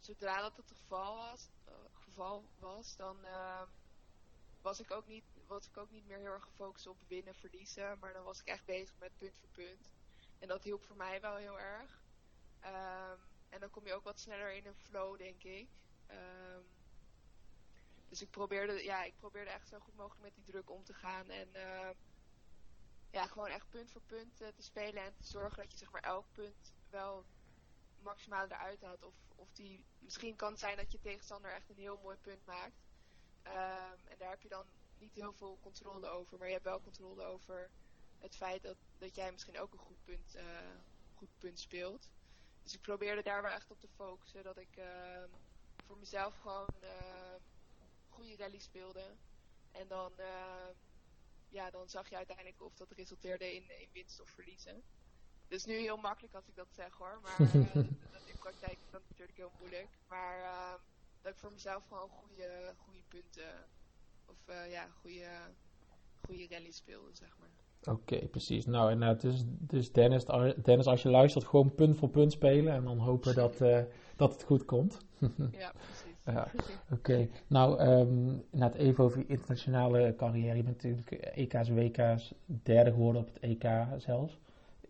zodra 0.05 0.41
dat 0.41 0.57
het 0.57 0.71
geval 0.71 1.15
was, 1.15 1.49
uh, 1.67 1.73
geval 1.93 2.43
was 2.59 2.95
dan 2.95 3.17
uh, 3.23 3.61
was, 4.61 4.79
ik 4.79 4.91
ook 4.91 5.07
niet, 5.07 5.23
was 5.47 5.67
ik 5.67 5.77
ook 5.77 5.91
niet 5.91 6.07
meer 6.07 6.17
heel 6.17 6.31
erg 6.31 6.43
gefocust 6.43 6.87
op 6.87 6.97
winnen, 7.07 7.35
verliezen. 7.35 7.99
Maar 7.99 8.13
dan 8.13 8.23
was 8.23 8.39
ik 8.39 8.47
echt 8.47 8.65
bezig 8.65 8.97
met 8.99 9.17
punt 9.17 9.37
voor 9.37 9.49
punt. 9.49 9.89
En 10.39 10.47
dat 10.47 10.63
hielp 10.63 10.83
voor 10.83 10.95
mij 10.95 11.21
wel 11.21 11.35
heel 11.35 11.59
erg. 11.59 12.03
Um, 12.65 13.19
en 13.49 13.59
dan 13.59 13.69
kom 13.69 13.85
je 13.85 13.93
ook 13.93 14.03
wat 14.03 14.19
sneller 14.19 14.51
in 14.51 14.65
een 14.65 14.75
flow, 14.75 15.17
denk 15.17 15.43
ik. 15.43 15.69
Um, 16.11 16.65
dus 18.09 18.21
ik 18.21 18.29
probeerde, 18.29 18.83
ja, 18.83 19.03
ik 19.03 19.15
probeerde 19.15 19.49
echt 19.49 19.67
zo 19.67 19.79
goed 19.79 19.95
mogelijk 19.95 20.21
met 20.21 20.35
die 20.35 20.43
druk 20.43 20.69
om 20.69 20.83
te 20.83 20.93
gaan. 20.93 21.29
En 21.29 21.49
ja, 23.11 23.27
gewoon 23.27 23.47
echt 23.47 23.69
punt 23.69 23.91
voor 23.91 24.01
punt 24.01 24.41
uh, 24.41 24.47
te 24.47 24.61
spelen. 24.61 25.03
En 25.03 25.15
te 25.15 25.27
zorgen 25.27 25.57
dat 25.57 25.71
je 25.71 25.77
zeg 25.77 25.91
maar 25.91 26.01
elk 26.01 26.25
punt 26.31 26.73
wel 26.89 27.25
maximaal 28.05 28.45
eruit 28.45 28.81
had. 28.81 29.03
Of, 29.03 29.15
of 29.35 29.51
die, 29.51 29.85
misschien 29.99 30.35
kan 30.35 30.51
het 30.51 30.59
zijn 30.59 30.77
dat 30.77 30.91
je 30.91 30.99
tegenstander 30.99 31.51
echt 31.51 31.69
een 31.69 31.77
heel 31.77 31.99
mooi 32.03 32.17
punt 32.17 32.45
maakt. 32.45 32.83
Um, 33.43 34.07
en 34.07 34.17
daar 34.17 34.29
heb 34.29 34.41
je 34.41 34.49
dan 34.49 34.65
niet 34.97 35.13
heel 35.15 35.33
veel 35.33 35.59
controle 35.61 36.07
over. 36.07 36.37
Maar 36.37 36.47
je 36.47 36.53
hebt 36.53 36.65
wel 36.65 36.81
controle 36.81 37.23
over 37.23 37.71
het 38.17 38.35
feit 38.35 38.63
dat, 38.63 38.77
dat 38.97 39.15
jij 39.15 39.31
misschien 39.31 39.59
ook 39.59 39.73
een 39.73 39.79
goed 39.79 40.03
punt, 40.03 40.35
uh, 40.35 40.43
goed 41.13 41.37
punt 41.37 41.59
speelt. 41.59 42.09
Dus 42.63 42.73
ik 42.73 42.81
probeerde 42.81 43.21
daar 43.21 43.41
wel 43.41 43.51
echt 43.51 43.71
op 43.71 43.79
te 43.79 43.87
focussen. 43.87 44.43
Dat 44.43 44.57
ik 44.57 44.77
uh, 44.77 45.23
voor 45.85 45.97
mezelf 45.97 46.39
gewoon 46.39 46.69
uh, 46.83 47.35
goede 48.09 48.35
rally 48.35 48.59
speelde. 48.59 49.15
En 49.71 49.87
dan, 49.87 50.13
ja, 51.49 51.69
dan 51.69 51.89
zag 51.89 52.09
je 52.09 52.15
uiteindelijk 52.15 52.61
of 52.61 52.75
dat 52.75 52.91
resulteerde 52.91 53.55
in, 53.55 53.79
in 53.79 53.89
winst 53.91 54.19
of 54.19 54.29
verliezen. 54.29 54.83
Dus 55.47 55.65
nu 55.65 55.73
heel 55.73 55.97
makkelijk 55.97 56.33
als 56.33 56.47
ik 56.47 56.55
dat 56.55 56.67
zeg 56.71 56.91
hoor. 56.93 57.19
Maar 57.21 57.37
dat 58.15 58.25
in 58.25 58.37
praktijk 58.39 58.77
is 58.83 58.91
dat 58.91 59.01
natuurlijk 59.09 59.37
heel 59.37 59.51
moeilijk. 59.59 59.87
Maar 60.07 60.37
dat 61.21 61.31
ik 61.31 61.37
voor 61.39 61.51
mezelf 61.51 61.83
gewoon 61.87 62.09
goede, 62.09 62.73
goede 62.77 63.01
punten 63.07 63.67
of 64.25 64.37
ja, 64.69 64.87
goede, 65.01 65.27
goede 66.25 66.47
rally 66.49 66.71
speelde, 66.71 67.09
zeg 67.13 67.37
maar. 67.39 67.49
Oké, 67.93 68.13
okay, 68.13 68.27
precies. 68.27 68.65
Nou, 68.65 68.91
en 68.91 69.01
het 69.01 69.23
is 69.23 69.43
dus 69.47 69.91
Dennis, 69.91 70.25
Dennis, 70.63 70.85
als 70.85 71.01
je 71.01 71.09
luistert, 71.09 71.45
gewoon 71.45 71.75
punt 71.75 71.97
voor 71.97 72.09
punt 72.09 72.31
spelen 72.31 72.73
en 72.73 72.83
dan 72.83 72.97
hopen 72.97 73.35
dat, 73.35 73.61
uh, 73.61 73.79
dat 74.15 74.31
het 74.33 74.43
goed 74.43 74.65
komt. 74.65 74.97
ja, 75.51 75.71
precies. 75.71 76.23
ja, 76.25 76.51
Oké, 76.91 76.93
okay. 76.93 77.29
nou, 77.47 77.81
um, 77.81 78.43
het 78.57 78.75
even 78.75 79.03
over 79.03 79.19
je 79.19 79.25
internationale 79.25 80.13
carrière. 80.17 80.57
Je 80.57 80.63
bent 80.63 80.83
natuurlijk 80.83 81.11
EK's, 81.11 81.69
WK's 81.69 82.33
derde 82.45 82.91
geworden 82.91 83.21
op 83.21 83.27
het 83.33 83.39
EK 83.39 83.71
zelfs. 83.97 84.39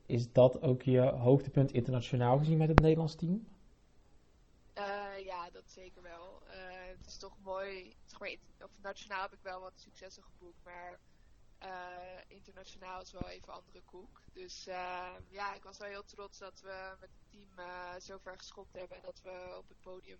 Is 0.05 0.31
dat 0.31 0.61
ook 0.61 0.81
je 0.81 1.01
hoogtepunt 1.01 1.71
internationaal 1.71 2.37
gezien 2.37 2.57
met 2.57 2.67
het 2.67 2.77
Nederlands 2.77 3.15
team? 3.15 3.47
Uh, 4.77 5.19
ja, 5.25 5.49
dat 5.49 5.71
zeker 5.71 6.01
wel. 6.01 6.47
Uh, 6.47 6.85
het 6.87 7.05
is 7.05 7.17
toch 7.17 7.37
mooi, 7.39 7.95
zeg 8.05 8.19
nationaal 8.81 9.21
heb 9.21 9.33
ik 9.33 9.41
wel 9.41 9.59
wat 9.61 9.79
successen 9.79 10.23
geboekt, 10.23 10.63
maar 10.63 10.99
uh, 11.63 12.19
internationaal 12.27 13.01
is 13.01 13.11
wel 13.11 13.29
even 13.29 13.53
andere 13.53 13.81
koek. 13.81 14.21
Dus 14.33 14.63
ja, 14.63 15.53
ik 15.55 15.63
was 15.63 15.77
wel 15.77 15.87
heel 15.87 16.03
trots 16.03 16.37
dat 16.37 16.59
we 16.59 16.95
met 16.99 17.09
het 17.13 17.29
team 17.29 17.49
zo 18.01 18.17
ver 18.17 18.37
geschopt 18.37 18.73
hebben 18.73 18.97
en 18.97 19.03
dat 19.03 19.21
we 19.21 19.55
op 19.57 19.67
het 19.67 19.79
podium 19.81 20.19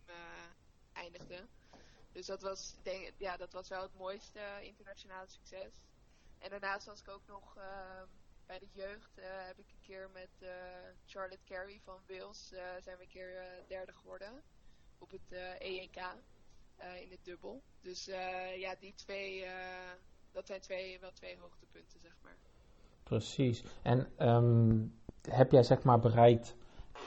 eindigden. 0.92 1.50
Dus 2.12 2.26
dat 2.26 2.42
was, 2.42 2.76
denk, 2.84 3.14
ja, 3.18 3.38
dat 3.38 3.54
was 3.54 3.70
wel 3.70 3.82
het 3.82 3.94
mooiste 3.94 4.60
internationale 4.62 5.28
succes. 5.28 5.74
En 6.38 6.50
daarnaast 6.50 6.86
was 6.86 7.00
ik 7.00 7.08
ook 7.10 7.26
nog 7.26 7.58
bij 8.46 8.60
de 8.60 8.68
jeugd, 8.72 9.12
heb 9.22 9.60
ik 9.60 9.72
een 9.72 9.82
keer 9.82 10.10
met 10.14 10.50
Charlotte 11.06 11.44
Carey 11.46 11.80
van 11.84 12.00
Wales, 12.08 12.48
zijn 12.82 12.98
we 12.98 13.04
een 13.04 13.08
keer 13.08 13.64
derde 13.68 13.94
geworden 13.94 14.44
op 14.98 15.12
het 15.12 15.32
EEK 15.60 15.98
in 17.02 17.12
het 17.12 17.24
dubbel. 17.24 17.62
Dus 17.82 18.06
ja, 18.56 18.76
die 18.80 18.94
twee 18.94 19.46
dat 20.36 20.48
zijn 20.48 20.62
twee, 20.62 21.00
wel 21.00 21.12
twee 21.12 21.40
hoogtepunten, 21.40 22.00
zeg 22.00 22.18
maar. 22.22 22.38
Precies. 23.04 23.64
En 23.82 24.28
um, 24.28 25.00
heb 25.22 25.52
jij 25.52 25.64
zeg 25.64 25.84
maar 25.84 26.00
bereikt, 26.00 26.56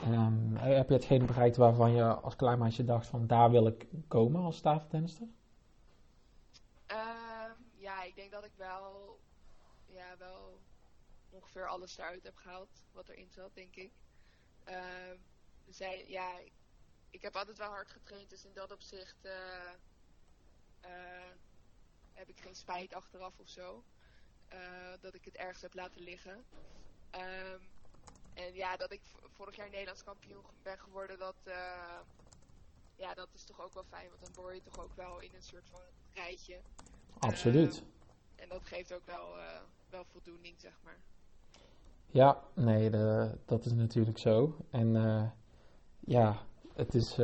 um, 0.05 0.57
heb 0.57 0.89
je 0.89 0.95
hetgeen 0.95 1.27
bereikt 1.27 1.57
waarvan 1.57 1.93
je 1.93 2.05
als 2.05 2.37
klein 2.37 2.59
meisje 2.59 2.85
dacht 2.85 3.07
van 3.07 3.27
daar 3.27 3.51
wil 3.51 3.67
ik 3.67 3.87
komen 4.09 4.43
als 4.43 4.61
tafeltennister? 4.61 5.27
Uh, 6.91 7.51
ja, 7.75 8.03
ik 8.03 8.15
denk 8.15 8.31
dat 8.31 8.45
ik 8.45 8.53
wel, 8.57 9.19
ja, 9.87 10.17
wel 10.19 10.61
ongeveer 11.31 11.69
alles 11.69 11.99
eruit 11.99 12.25
heb 12.25 12.37
gehaald 12.37 12.85
wat 12.93 13.09
erin 13.09 13.31
zat, 13.31 13.55
denk 13.55 13.77
ik. 13.77 13.93
Uh, 14.69 15.13
zij, 15.69 16.09
ja, 16.09 16.39
ik 17.11 17.23
heb 17.23 17.37
altijd 17.37 17.59
wel 17.59 17.69
hard 17.69 17.91
getraind, 17.91 18.31
dus 18.31 18.45
in 18.45 18.53
dat 18.53 18.73
opzicht 18.73 19.17
uh, 19.25 19.73
heb 22.13 22.29
ik 22.29 22.41
geen 22.41 22.55
spijt 22.55 22.95
achteraf 22.95 23.39
of 23.39 23.49
zo. 23.49 23.85
Uh, 24.53 24.93
dat 25.01 25.15
ik 25.15 25.25
het 25.25 25.37
ergens 25.37 25.63
heb 25.63 25.75
laten 25.75 26.01
liggen. 26.01 26.45
Um, 27.15 27.69
en 28.35 28.55
ja, 28.55 28.77
dat 28.77 28.93
ik 28.93 29.03
vorig 29.37 29.57
jaar 29.57 29.71
Nederlands 29.71 30.05
kampioen 30.05 30.45
ben 30.63 30.79
geworden, 30.79 31.19
dat, 31.19 31.37
ja, 32.97 33.15
dat 33.15 33.29
is 33.35 33.45
toch 33.45 33.61
ook 33.61 33.75
wel 33.75 33.85
fijn. 33.85 34.09
Want 34.09 34.21
dan 34.23 34.33
word 34.33 34.55
je 34.55 34.63
toch 34.63 34.79
ook 34.79 34.95
wel 34.95 35.21
in 35.21 35.35
een 35.35 35.43
soort 35.43 35.69
van 35.69 35.81
rijtje. 36.15 36.61
Absoluut. 37.19 37.77
Uh, 37.77 38.43
en 38.43 38.49
dat 38.49 38.65
geeft 38.65 38.93
ook 38.93 39.07
wel, 39.07 39.37
wel 39.89 40.05
voldoening, 40.05 40.61
zeg 40.61 40.79
maar. 40.83 41.01
Ja, 42.11 42.43
nee, 42.55 42.91
de, 42.91 43.31
dat 43.45 43.65
is 43.65 43.73
natuurlijk 43.73 44.19
zo. 44.19 44.57
En 44.71 44.93
ja, 46.01 46.37
het 46.75 46.95
is... 46.95 47.17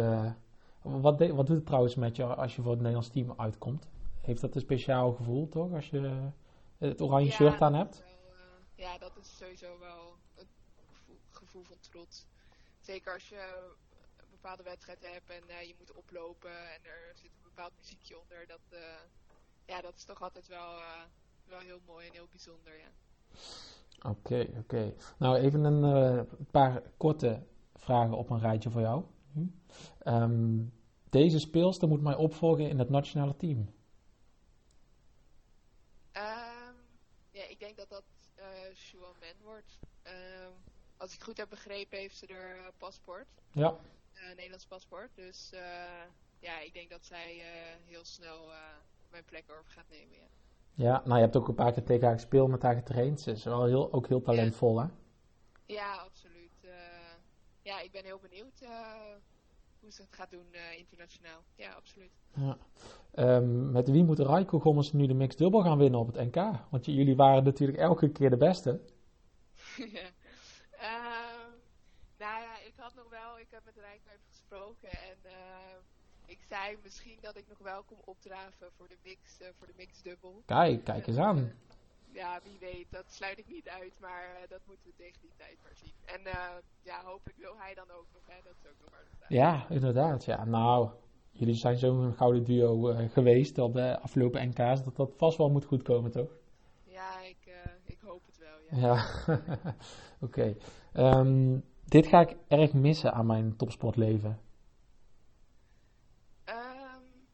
wat, 0.83 1.19
de, 1.19 1.35
wat 1.35 1.47
doet 1.47 1.57
het 1.57 1.67
trouwens 1.67 1.95
met 1.95 2.17
je 2.17 2.25
als 2.25 2.57
je 2.57 2.63
voor 2.63 2.71
het 2.71 2.81
Nederlands 2.81 3.09
team 3.09 3.35
uitkomt? 3.37 3.89
heeft 4.25 4.41
dat 4.41 4.55
een 4.55 4.61
speciaal 4.61 5.13
gevoel, 5.13 5.49
toch? 5.49 5.73
Als 5.73 5.91
je 5.91 6.31
het 6.79 7.01
oranje 7.01 7.29
ja, 7.29 7.35
shirt 7.35 7.61
aan 7.61 7.75
hebt. 7.75 7.99
Wel, 7.99 8.35
uh, 8.35 8.41
ja, 8.75 8.99
dat 8.99 9.17
is 9.17 9.37
sowieso 9.37 9.79
wel 9.79 10.17
een 10.35 10.49
gevoel, 10.93 11.19
gevoel, 11.31 11.63
van 11.63 11.81
trots. 11.81 12.27
Zeker 12.81 13.13
als 13.13 13.29
je 13.29 13.75
een 14.17 14.31
bepaalde 14.31 14.63
wedstrijd 14.63 15.03
hebt 15.03 15.31
en 15.31 15.67
je 15.67 15.75
moet 15.79 15.93
oplopen 15.93 16.73
en 16.73 16.85
er 16.85 17.13
zit 17.15 17.31
een 17.37 17.43
bepaald 17.43 17.73
muziekje 17.77 18.19
onder. 18.19 18.47
Dat, 18.47 18.81
ja, 19.67 19.81
dat 19.81 19.95
is 19.97 20.05
toch 20.05 20.23
altijd 20.23 20.47
wel, 20.49 20.81
wel 21.45 21.59
heel 21.59 21.81
mooi 21.87 22.07
en 22.07 22.13
heel 22.13 22.29
bijzonder, 22.31 22.79
ja. 22.79 22.93
Oké, 23.99 24.09
okay, 24.09 24.41
oké. 24.41 24.59
Okay. 24.59 24.95
Nou, 25.19 25.37
even 25.37 25.65
een 25.65 26.27
paar 26.51 26.83
korte 26.97 27.43
vragen 27.75 28.17
op 28.17 28.31
een 28.31 28.41
rijtje 28.41 28.71
voor 28.71 28.81
jou. 28.81 29.05
Um, 30.05 30.73
deze 31.11 31.39
speelster 31.39 31.89
moet 31.89 32.03
mij 32.03 32.15
opvolgen 32.15 32.69
in 32.69 32.79
het 32.79 32.91
nationale 32.91 33.37
team. 33.37 33.59
Um, 36.13 36.77
ja, 37.31 37.49
ik 37.49 37.59
denk 37.59 37.77
dat 37.77 37.89
dat 37.89 38.05
uh, 38.39 38.45
Shuan 38.75 39.15
Men 39.21 39.35
wordt. 39.43 39.79
Um, 40.05 40.53
als 40.97 41.15
ik 41.15 41.23
goed 41.23 41.37
heb 41.37 41.49
begrepen, 41.49 41.99
heeft 41.99 42.17
ze 42.17 42.27
er 42.27 42.57
uh, 42.57 42.67
paspoort. 42.79 43.29
Ja. 43.53 43.77
Uh, 44.15 44.29
Nederlands 44.29 44.67
paspoort. 44.67 45.11
Dus 45.15 45.51
ja, 46.39 46.61
ik 46.61 46.73
denk 46.73 46.91
dat 46.91 47.05
zij 47.05 47.43
heel 47.85 48.05
snel 48.05 48.49
mijn 49.11 49.25
plek 49.25 49.45
over 49.51 49.71
gaat 49.71 49.89
nemen. 49.91 50.17
Ja. 50.17 50.27
Ja, 50.75 51.03
nou 51.05 51.15
je 51.15 51.23
hebt 51.23 51.37
ook 51.37 51.49
een 51.49 51.55
paar 51.55 51.73
keer 51.73 51.85
tegen 51.85 52.07
haar 52.07 52.15
gespeeld, 52.15 52.51
met 52.51 52.63
haar 52.63 52.75
getraind. 52.75 53.21
Ze 53.21 53.31
is 53.31 53.45
wel 53.45 53.65
heel, 53.65 53.93
ook 53.93 54.09
heel 54.09 54.23
talentvol, 54.23 54.81
hè? 54.81 54.87
Ja, 55.67 55.95
absoluut. 55.95 56.53
ja, 57.63 57.81
ik 57.81 57.93
ben 57.93 58.05
heel 58.05 58.19
benieuwd 58.19 58.63
hoe 59.85 59.93
ze 59.93 60.03
het 60.03 60.15
gaat 60.15 60.31
doen 60.31 60.47
uh, 60.53 60.79
internationaal. 60.79 61.41
Ja, 61.55 61.73
absoluut. 61.73 62.13
Ja. 62.35 62.57
Um, 63.37 63.71
met 63.71 63.91
wie 63.91 64.05
moet 64.05 64.19
Raiko 64.19 64.61
Gommers 64.61 64.93
nu 64.93 65.07
de 65.07 65.15
mixed 65.15 65.39
dubbel 65.39 65.63
gaan 65.63 65.79
winnen 65.79 66.01
op 66.01 66.13
het 66.13 66.35
NK? 66.35 66.71
Want 66.71 66.85
jullie 66.85 67.17
waren 67.17 67.45
natuurlijk 67.45 67.79
elke 67.79 68.09
keer 68.09 68.31
de 68.31 68.37
beste. 68.37 68.81
ja. 69.97 70.09
Uh, 70.73 71.53
nou 72.19 72.43
ja, 72.43 72.59
ik 72.67 72.75
had 72.77 72.95
nog 72.95 73.09
wel, 73.11 73.39
ik 73.39 73.51
heb 73.51 73.65
met 73.65 73.77
Rijko 73.77 74.09
even 74.09 74.27
gesproken 74.29 74.91
en 74.91 75.19
uh, 75.25 75.33
ik 76.27 76.39
zei 76.49 76.79
misschien 76.83 77.19
dat 77.21 77.37
ik 77.37 77.45
nog 77.49 77.59
wel 77.59 77.83
kom 77.83 77.99
opdraven 78.05 78.73
voor 78.77 78.89
de 78.89 78.99
mix, 79.03 79.41
uh, 79.41 79.49
voor 79.59 79.67
de 79.67 79.73
mixed 79.77 80.05
dubbel. 80.05 80.43
Kijk, 80.47 80.85
kijk 80.85 81.07
eens 81.07 81.19
aan 81.19 81.53
ja, 82.15 82.41
wie 82.43 82.59
weet, 82.61 82.87
dat 82.91 83.05
sluit 83.07 83.39
ik 83.39 83.49
niet 83.49 83.69
uit, 83.69 83.93
maar 84.01 84.25
uh, 84.35 84.49
dat 84.49 84.61
moeten 84.67 84.87
we 84.87 84.93
tegen 84.97 85.21
die 85.21 85.33
tijd 85.37 85.59
maar 85.63 85.75
zien. 85.75 85.93
En 86.05 86.21
uh, 86.27 86.57
ja, 86.83 87.03
hopelijk 87.05 87.39
wil 87.39 87.55
hij 87.57 87.75
dan 87.75 87.91
ook 87.91 88.07
nog, 88.13 88.23
hè, 88.27 88.41
dat 88.45 88.55
is 88.63 88.69
ook 88.71 88.81
nog 88.81 88.91
maar 88.91 89.29
Ja, 89.29 89.67
inderdaad, 89.69 90.25
ja. 90.25 90.45
Nou, 90.45 90.91
jullie 91.31 91.55
zijn 91.55 91.79
zo'n 91.79 92.15
gouden 92.15 92.45
duo 92.45 92.95
geweest 93.09 93.59
op 93.59 93.73
de 93.73 94.01
afgelopen 94.01 94.49
NK's, 94.49 94.85
dat 94.85 94.97
dat 94.97 95.13
vast 95.17 95.39
wel 95.39 95.51
moet 95.51 95.65
goedkomen, 95.65 96.11
toch? 96.11 96.31
Ja, 96.85 97.21
ik, 97.21 97.49
ik 97.85 97.99
hoop 98.01 98.27
het 98.27 98.39
wel, 98.39 98.81
ja. 98.81 98.87
ja. 98.87 99.07
Oké. 100.27 100.57
Okay. 100.95 101.21
Um, 101.21 101.65
dit 101.85 102.07
ga 102.07 102.21
ik 102.21 102.37
erg 102.49 102.73
missen 102.73 103.13
aan 103.13 103.27
mijn 103.27 103.57
topsportleven. 103.57 104.41
Um, 106.45 107.27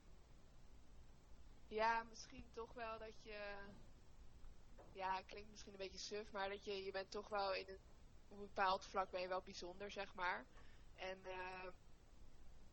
ja, 1.68 2.02
misschien 2.10 2.44
toch 2.54 2.72
wel 2.74 2.98
dat 2.98 3.14
je... 3.22 3.38
Ja, 5.00 5.22
klinkt 5.26 5.50
misschien 5.50 5.72
een 5.72 5.78
beetje 5.78 5.98
suf, 5.98 6.32
maar 6.32 6.48
dat 6.48 6.64
je, 6.64 6.84
je 6.84 6.90
bent 6.90 7.10
toch 7.10 7.28
wel 7.28 7.54
in 7.54 7.68
een, 7.68 7.78
op 8.28 8.30
een 8.30 8.46
bepaald 8.46 8.84
vlak 8.84 9.10
ben 9.10 9.20
je 9.20 9.28
wel 9.28 9.42
bijzonder, 9.42 9.90
zeg 9.90 10.14
maar. 10.14 10.46
En 10.94 11.18
uh, 11.26 11.66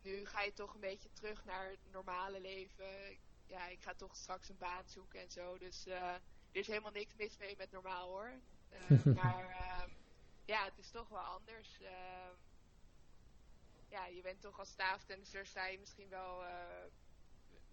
nu 0.02 0.26
ga 0.26 0.42
je 0.42 0.54
toch 0.54 0.74
een 0.74 0.80
beetje 0.80 1.12
terug 1.12 1.46
naar 1.46 1.70
het 1.70 1.92
normale 1.92 2.40
leven. 2.40 3.20
Ja, 3.46 3.68
ik 3.68 3.82
ga 3.82 3.94
toch 3.94 4.16
straks 4.16 4.50
een 4.50 4.58
baan 4.58 4.88
zoeken 4.88 5.20
en 5.20 5.32
zo. 5.32 5.58
Dus 5.58 5.88
uh, 5.88 6.14
er 6.14 6.22
is 6.52 6.68
helemaal 6.68 6.92
niks 6.92 7.16
mis 7.16 7.38
mee 7.38 7.56
met 7.58 7.72
normaal 7.72 8.08
hoor. 8.08 8.40
Uh, 8.72 9.04
maar 9.22 9.50
uh, 9.50 9.94
ja, 10.46 10.64
het 10.64 10.78
is 10.78 10.90
toch 10.90 11.10
wel 11.10 11.20
anders. 11.24 11.82
Ehm, 11.82 12.36
ja, 13.90 14.06
je 14.06 14.22
bent 14.22 14.42
toch 14.42 14.60
als 14.60 14.70
staaftenniser 14.70 15.46
sta 15.46 15.68
je 15.68 15.80
misschien 15.80 16.10
wel, 16.10 16.44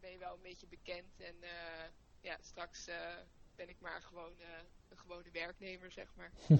ben 0.00 0.10
je 0.10 0.18
wel 0.18 0.34
een 0.34 0.42
beetje 0.42 0.66
bekend. 0.66 1.20
En 1.20 1.36
ja, 2.20 2.38
straks 2.40 2.88
ben 3.56 3.68
ik 3.68 3.80
maar 3.80 4.02
gewoon 4.02 4.32
een 4.88 4.98
gewone 4.98 5.30
werknemer, 5.32 5.90
zeg 5.90 6.08
maar. 6.16 6.32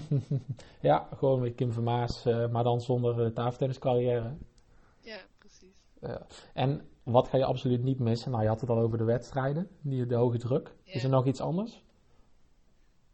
ja, 0.89 1.09
gewoon 1.15 1.39
met 1.41 1.55
Kim 1.55 1.71
Vermaas, 1.71 2.23
maar 2.23 2.63
dan 2.63 2.81
zonder 2.81 3.33
tafeltenniscarrière. 3.33 4.37
Ja, 4.99 5.19
precies. 5.37 5.75
en 6.53 6.89
wat 7.05 7.27
ga 7.27 7.37
je 7.37 7.45
absoluut 7.45 7.83
niet 7.83 7.99
missen? 7.99 8.31
Nou, 8.31 8.43
je 8.43 8.49
had 8.49 8.61
het 8.61 8.69
al 8.69 8.79
over 8.79 8.97
de 8.97 9.03
wedstrijden, 9.03 9.69
die, 9.81 10.05
de 10.05 10.15
hoge 10.15 10.37
druk. 10.37 10.75
Is 10.83 11.03
er 11.03 11.09
nog 11.09 11.25
iets 11.25 11.41
anders? 11.41 11.83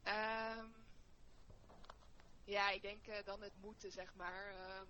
Um, 0.04 0.74
ja, 2.44 2.72
ik 2.72 2.82
denk 2.82 3.08
uh, 3.08 3.16
dan 3.26 3.42
het 3.42 3.54
moeten, 3.62 3.92
zeg 3.92 4.16
maar. 4.16 4.54
Um, 4.80 4.88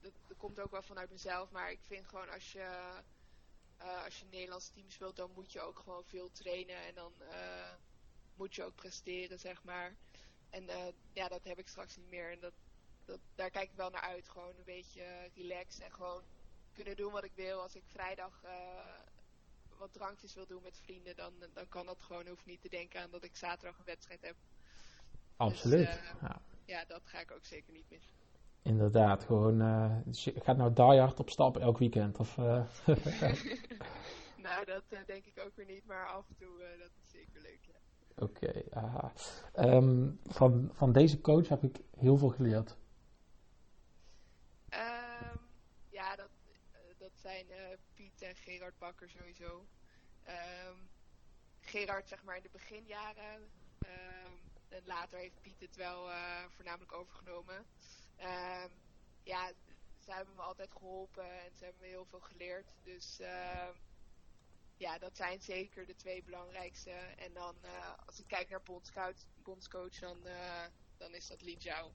dat, 0.00 0.12
dat, 0.26 0.36
komt 0.36 0.60
ook 0.60 0.70
wel 0.70 0.82
vanuit 0.82 1.10
mezelf, 1.10 1.50
maar 1.50 1.70
ik 1.70 1.80
vind 1.82 2.06
gewoon 2.06 2.30
als 2.30 2.52
je, 2.52 3.00
uh, 3.80 4.04
als 4.04 4.18
je 4.18 4.24
Nederlands 4.30 4.70
team 4.70 4.90
speelt, 4.90 5.16
dan 5.16 5.30
moet 5.34 5.52
je 5.52 5.60
ook 5.60 5.78
gewoon 5.78 6.04
veel 6.04 6.30
trainen 6.30 6.76
en 6.76 6.94
dan 6.94 7.12
moet 8.38 8.54
je 8.54 8.64
ook 8.64 8.74
presteren, 8.74 9.38
zeg 9.38 9.62
maar. 9.62 9.94
En 10.50 10.64
ja, 11.12 11.28
dat 11.28 11.44
heb 11.44 11.58
ik 11.58 11.68
straks 11.68 11.96
niet 11.96 12.10
meer. 12.10 12.30
En 12.30 12.40
dat, 12.40 12.52
dat, 13.04 13.18
daar 13.34 13.50
kijk 13.50 13.70
ik 13.70 13.76
wel 13.76 13.90
naar 13.90 14.00
uit. 14.00 14.28
Gewoon 14.28 14.54
een 14.58 14.64
beetje 14.64 15.30
relaxed 15.34 15.82
en 15.82 15.92
gewoon 15.92 16.22
kunnen 16.72 16.96
doen 16.96 17.12
wat 17.12 17.24
ik 17.24 17.32
wil. 17.34 17.60
Als 17.60 17.74
ik 17.74 17.82
vrijdag 17.86 18.42
uh, 18.44 18.50
wat 19.78 19.92
drankjes 19.92 20.34
wil 20.34 20.46
doen 20.46 20.62
met 20.62 20.78
vrienden, 20.78 21.16
dan, 21.16 21.32
dan 21.52 21.68
kan 21.68 21.86
dat 21.86 22.02
gewoon. 22.02 22.26
Hoef 22.26 22.44
niet 22.44 22.60
te 22.60 22.68
denken 22.68 23.00
aan 23.00 23.10
dat 23.10 23.24
ik 23.24 23.36
zaterdag 23.36 23.78
een 23.78 23.84
wedstrijd 23.84 24.22
heb. 24.22 24.36
Absoluut. 25.36 25.86
Dus, 25.86 25.96
uh, 25.96 26.02
ja. 26.20 26.40
ja. 26.64 26.84
dat 26.84 27.02
ga 27.04 27.20
ik 27.20 27.30
ook 27.30 27.44
zeker 27.44 27.72
niet 27.72 27.90
missen. 27.90 28.16
Inderdaad, 28.62 29.24
gewoon. 29.24 29.56
Je 30.10 30.40
gaat 30.40 30.56
nou 30.56 30.72
die 30.72 31.00
hard 31.00 31.20
op 31.20 31.30
stap 31.30 31.56
elk 31.56 31.78
weekend? 31.78 32.18
Of, 32.18 32.36
nou, 34.46 34.64
dat 34.64 34.82
denk 35.06 35.26
ik 35.26 35.40
ook 35.46 35.56
weer 35.56 35.66
niet, 35.66 35.86
maar 35.86 36.06
af 36.06 36.28
en 36.28 36.36
toe 36.36 36.58
dat 36.78 36.90
is 37.02 37.10
zeker 37.10 37.40
leuk. 37.40 37.58
Ja. 37.62 37.77
Oké, 38.20 38.64
okay, 38.72 39.12
um, 39.74 40.20
van, 40.24 40.70
van 40.72 40.92
deze 40.92 41.20
coach 41.20 41.48
heb 41.48 41.62
ik 41.62 41.80
heel 41.96 42.16
veel 42.16 42.28
geleerd. 42.28 42.76
Um, 44.70 45.40
ja, 45.88 46.16
dat, 46.16 46.30
dat 46.98 47.12
zijn 47.14 47.46
uh, 47.50 47.56
Piet 47.94 48.22
en 48.22 48.36
Gerard 48.36 48.78
Bakker 48.78 49.10
sowieso. 49.10 49.66
Um, 50.28 50.88
Gerard 51.60 52.08
zeg 52.08 52.24
maar 52.24 52.36
in 52.36 52.42
de 52.42 52.48
beginjaren. 52.52 53.50
En 54.68 54.82
later 54.84 55.18
heeft 55.18 55.40
Piet 55.40 55.60
het 55.60 55.76
wel 55.76 56.08
uh, 56.08 56.44
voornamelijk 56.48 56.92
overgenomen. 56.92 57.64
Ja, 59.22 59.52
ze 59.98 60.12
hebben 60.12 60.34
me 60.34 60.42
altijd 60.42 60.72
geholpen 60.72 61.24
en 61.24 61.56
ze 61.56 61.64
hebben 61.64 61.82
me 61.82 61.88
heel 61.88 62.04
veel 62.04 62.20
geleerd. 62.20 62.74
Dus 62.82 63.20
ja, 64.78 64.98
dat 64.98 65.16
zijn 65.16 65.40
zeker 65.40 65.86
de 65.86 65.94
twee 65.94 66.22
belangrijkste. 66.22 66.90
En 66.90 67.32
dan 67.34 67.54
uh, 67.64 67.70
als 68.06 68.18
ik 68.18 68.26
kijk 68.26 68.48
naar 68.48 68.62
bondscoach, 68.62 69.16
bondscoach 69.42 69.98
dan, 69.98 70.16
dan 70.96 71.14
is 71.14 71.28
dat 71.28 71.42
Li 71.42 71.56
Jiao. 71.56 71.90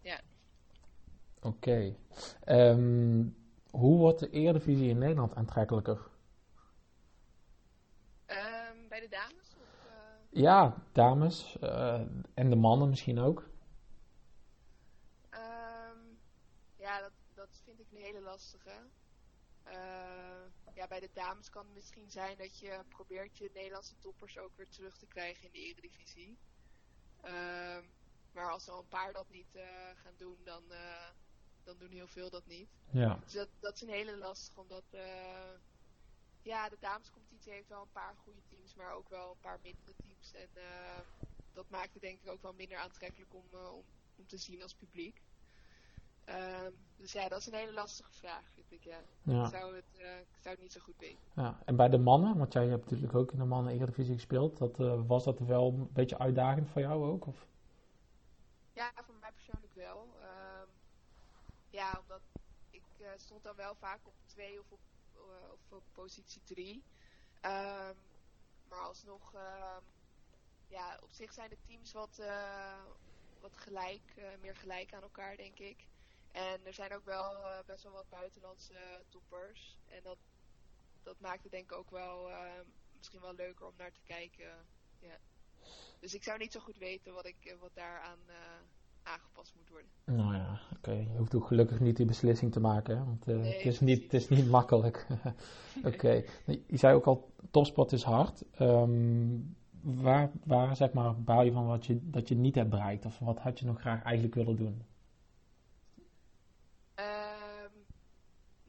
Ja. 0.00 0.20
Oké. 1.40 1.46
Okay. 1.46 1.96
Um, 2.70 3.36
hoe 3.70 3.98
wordt 3.98 4.18
de 4.18 4.30
Eredivisie 4.30 4.88
in 4.88 4.98
Nederland 4.98 5.34
aantrekkelijker? 5.34 6.10
Um, 8.26 8.88
bij 8.88 9.00
de 9.00 9.08
dames? 9.08 9.56
Of, 9.60 9.86
uh... 9.86 10.42
Ja, 10.42 10.82
dames 10.92 11.56
en 12.34 12.50
de 12.50 12.56
mannen 12.56 12.88
misschien 12.88 13.18
ook. 13.18 13.50
Um, 15.30 16.18
ja, 16.76 17.00
dat, 17.00 17.12
dat 17.34 17.60
vind 17.64 17.80
ik 17.80 17.86
een 17.90 18.02
hele 18.02 18.20
lastige. 18.20 18.70
Uh, 19.66 20.74
ja, 20.74 20.86
bij 20.88 21.00
de 21.00 21.10
dames 21.12 21.50
kan 21.50 21.64
het 21.64 21.74
misschien 21.74 22.10
zijn 22.10 22.36
dat 22.36 22.58
je 22.58 22.80
probeert 22.88 23.38
je 23.38 23.50
Nederlandse 23.54 23.98
toppers 23.98 24.38
ook 24.38 24.56
weer 24.56 24.68
terug 24.68 24.96
te 24.96 25.06
krijgen 25.06 25.44
in 25.44 25.52
de 25.52 25.58
Eredivisie. 25.58 26.38
Um, 27.24 27.90
maar 28.32 28.50
als 28.50 28.66
er 28.66 28.72
al 28.72 28.78
een 28.78 28.88
paar 28.88 29.12
dat 29.12 29.30
niet 29.30 29.58
gaan 29.94 30.14
doen, 30.16 30.38
dan 30.44 30.62
dan 31.64 31.78
doen 31.78 31.90
heel 31.90 32.06
veel 32.06 32.30
dat 32.30 32.46
niet. 32.46 32.68
Ja. 32.90 33.18
Dus 33.24 33.32
dat, 33.32 33.48
dat 33.60 33.74
is 33.74 33.80
een 33.80 33.88
hele 33.88 34.16
lastig, 34.16 34.56
omdat 34.56 34.84
ja, 36.42 36.68
de 36.68 36.76
damescompetitie 36.80 37.52
heeft 37.52 37.68
wel 37.68 37.82
een 37.82 37.92
paar 37.92 38.14
goede 38.16 38.42
teams, 38.48 38.74
maar 38.74 38.92
ook 38.92 39.08
wel 39.08 39.30
een 39.30 39.40
paar 39.40 39.58
mindere 39.62 39.94
teams. 39.96 40.32
En 40.32 40.48
uh, 40.54 40.98
dat 41.52 41.70
maakt 41.70 41.92
het 41.92 42.02
denk 42.02 42.20
ik 42.20 42.28
ook 42.28 42.42
wel 42.42 42.52
minder 42.52 42.78
aantrekkelijk 42.78 43.34
om, 43.34 43.44
uh, 43.54 43.72
om, 43.72 43.84
om 44.16 44.26
te 44.26 44.36
zien 44.36 44.62
als 44.62 44.74
publiek. 44.74 45.22
Uh, 46.28 46.66
dus 46.96 47.12
ja, 47.12 47.28
dat 47.28 47.38
is 47.38 47.46
een 47.46 47.54
hele 47.54 47.72
lastige 47.72 48.12
vraag, 48.12 48.42
vind 48.54 48.72
ik. 48.72 48.84
Ja. 48.84 49.00
ja. 49.22 49.44
Ik, 49.44 49.50
zou 49.50 49.74
het, 49.74 49.84
ik 49.94 50.42
zou 50.42 50.54
het 50.54 50.60
niet 50.60 50.72
zo 50.72 50.80
goed 50.80 50.98
weten. 50.98 51.18
Ja. 51.34 51.58
En 51.64 51.76
bij 51.76 51.88
de 51.88 51.98
mannen, 51.98 52.38
want 52.38 52.52
jij 52.52 52.66
hebt 52.66 52.90
natuurlijk 52.90 53.14
ook 53.14 53.32
in 53.32 53.38
de 53.38 53.44
mannen 53.44 53.72
Eredivisie 53.72 54.14
gespeeld, 54.14 54.58
dat, 54.58 54.76
was 55.06 55.24
dat 55.24 55.38
wel 55.38 55.68
een 55.68 55.92
beetje 55.92 56.18
uitdagend 56.18 56.70
voor 56.70 56.80
jou 56.80 57.04
ook? 57.04 57.26
Of? 57.26 57.46
Ja, 58.72 58.92
voor 58.94 59.14
mij 59.20 59.32
persoonlijk 59.32 59.74
wel. 59.74 60.08
Ehm, 60.20 60.68
ja, 61.70 61.98
omdat 62.00 62.20
ik 62.70 62.82
uh, 63.00 63.08
stond 63.16 63.42
dan 63.42 63.56
wel 63.56 63.74
vaak 63.74 64.00
op 64.06 64.14
2 64.26 64.60
of 64.60 64.70
op, 64.70 64.80
uh, 65.14 65.52
of 65.52 65.72
op 65.72 65.82
positie 65.92 66.42
3. 66.44 66.74
Um, 66.74 66.82
ehm, 67.40 67.94
maar 68.68 68.80
alsnog, 68.80 69.34
uh, 69.34 69.76
ja, 70.66 70.98
op 71.02 71.12
zich 71.12 71.32
zijn 71.32 71.48
de 71.48 71.58
teams 71.66 71.92
wat, 71.92 72.18
uh, 72.20 72.84
wat 73.40 73.56
gelijk, 73.56 74.22
meer 74.40 74.56
gelijk 74.56 74.94
aan 74.94 75.02
elkaar, 75.02 75.36
denk 75.36 75.58
ik. 75.58 75.86
En 76.32 76.66
er 76.66 76.72
zijn 76.72 76.94
ook 76.94 77.04
wel 77.04 77.36
best 77.66 77.82
wel 77.82 77.92
wat 77.92 78.08
buitenlandse 78.08 79.04
toppers. 79.08 79.78
En 79.88 80.02
dat, 80.02 80.18
dat 81.02 81.20
maakt 81.20 81.42
het 81.42 81.52
denk 81.52 81.70
ik 81.70 81.78
ook 81.78 81.90
wel 81.90 82.30
ehm, 82.30 82.64
misschien 82.96 83.20
wel 83.20 83.34
leuker 83.34 83.66
om 83.66 83.74
naar 83.76 83.92
te 83.92 84.02
kijken. 84.04 84.66
Dus 86.00 86.14
ik 86.14 86.22
zou 86.22 86.38
niet 86.38 86.52
zo 86.52 86.60
goed 86.60 86.78
weten 86.78 87.14
wat, 87.14 87.26
ik, 87.26 87.56
wat 87.60 87.74
daaraan 87.74 88.18
aangepast 89.02 89.54
moet 89.56 89.68
worden. 89.68 89.90
Nou 90.04 90.34
ja, 90.34 90.60
oké. 90.64 90.90
Okay. 90.90 91.08
Je 91.12 91.18
hoeft 91.18 91.34
ook 91.34 91.46
gelukkig 91.46 91.80
niet 91.80 91.96
die 91.96 92.06
beslissing 92.06 92.52
te 92.52 92.60
maken, 92.60 92.96
hè? 92.96 93.04
want 93.04 93.28
uh, 93.28 93.36
nee, 93.36 93.52
het, 93.52 93.66
is 93.66 93.80
niet, 93.80 94.02
het 94.02 94.12
is 94.12 94.28
niet 94.28 94.48
makkelijk. 94.48 95.06
oké. 95.84 95.86
Okay. 95.86 96.28
Je 96.66 96.76
zei 96.76 96.94
ook 96.94 97.06
al, 97.06 97.32
topsport 97.50 97.92
is 97.92 98.02
hard. 98.02 98.44
Um, 98.60 99.56
waar, 99.80 100.30
waar 100.44 100.76
zeg 100.76 100.92
maar 100.92 101.22
baal 101.22 101.42
je 101.42 101.52
van 101.52 101.66
wat 101.66 101.86
je, 101.86 102.10
dat 102.10 102.28
je 102.28 102.34
niet 102.34 102.54
hebt 102.54 102.70
bereikt? 102.70 103.04
Of 103.04 103.18
wat 103.18 103.38
had 103.38 103.58
je 103.58 103.66
nog 103.66 103.80
graag 103.80 104.02
eigenlijk 104.02 104.34
willen 104.34 104.56
doen? 104.56 104.82
Um, 106.96 107.84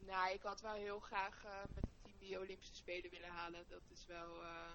nou, 0.06 0.23
ik 0.34 0.42
had 0.42 0.60
wel 0.60 0.74
heel 0.74 1.00
graag 1.00 1.44
uh, 1.44 1.50
met 1.74 1.84
het 1.84 2.02
team 2.02 2.18
die 2.18 2.38
Olympische 2.38 2.74
Spelen 2.74 3.10
willen 3.10 3.28
halen. 3.28 3.64
Dat 3.68 3.82
is 3.90 4.06
wel 4.06 4.42
uh, 4.42 4.72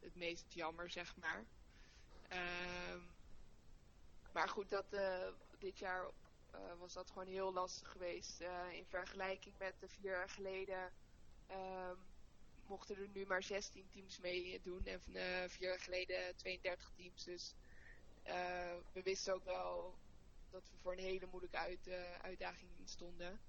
het 0.00 0.14
meest 0.14 0.52
jammer, 0.52 0.90
zeg 0.90 1.16
maar. 1.16 1.44
Um, 2.92 3.10
maar 4.32 4.48
goed, 4.48 4.68
dat, 4.68 4.84
dit 5.58 5.78
jaar 5.78 6.10
was 6.78 6.92
dat 6.92 7.10
gewoon 7.10 7.26
heel 7.26 7.52
lastig 7.52 7.90
geweest. 7.90 8.40
In 8.70 8.84
vergelijking 8.88 9.54
met 9.58 9.74
de 9.80 9.88
vier 9.88 10.10
jaar 10.10 10.28
geleden 10.28 10.92
ehm, 11.46 11.96
mochten 12.66 12.96
er 12.96 13.08
nu 13.08 13.26
maar 13.26 13.42
16 13.42 13.88
teams 13.90 14.18
meedoen. 14.18 14.86
En 14.86 15.00
vier 15.50 15.68
jaar 15.68 15.80
geleden 15.80 16.36
32 16.36 16.90
teams. 16.96 17.24
Dus 17.24 17.54
we 18.92 19.02
wisten 19.02 19.34
ook 19.34 19.44
wel 19.44 19.98
dat 20.50 20.70
we 20.70 20.76
voor 20.76 20.92
een 20.92 20.98
hele 20.98 21.26
moeilijke 21.30 21.58
uit, 21.58 21.90
uitdaging 22.22 22.70
stonden. 22.84 23.40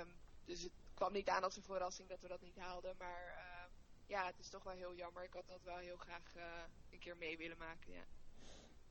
Um, 0.00 0.08
dus 0.44 0.62
het 0.62 0.72
kwam 0.94 1.12
niet 1.12 1.28
aan 1.28 1.42
als 1.42 1.56
een 1.56 1.62
verrassing 1.62 2.08
dat 2.08 2.22
we 2.22 2.28
dat 2.28 2.40
niet 2.40 2.58
haalden. 2.58 2.94
Maar 2.98 3.46
ja, 4.06 4.26
het 4.26 4.38
is 4.38 4.48
toch 4.48 4.62
wel 4.62 4.72
heel 4.72 4.94
jammer. 4.94 5.24
Ik 5.24 5.32
had 5.32 5.46
dat 5.48 5.62
wel 5.62 5.76
heel 5.76 5.96
graag 5.96 6.34
een 6.90 6.98
keer 6.98 7.16
mee 7.16 7.36
willen 7.36 7.58
maken. 7.58 7.92
Ja. 7.92 8.04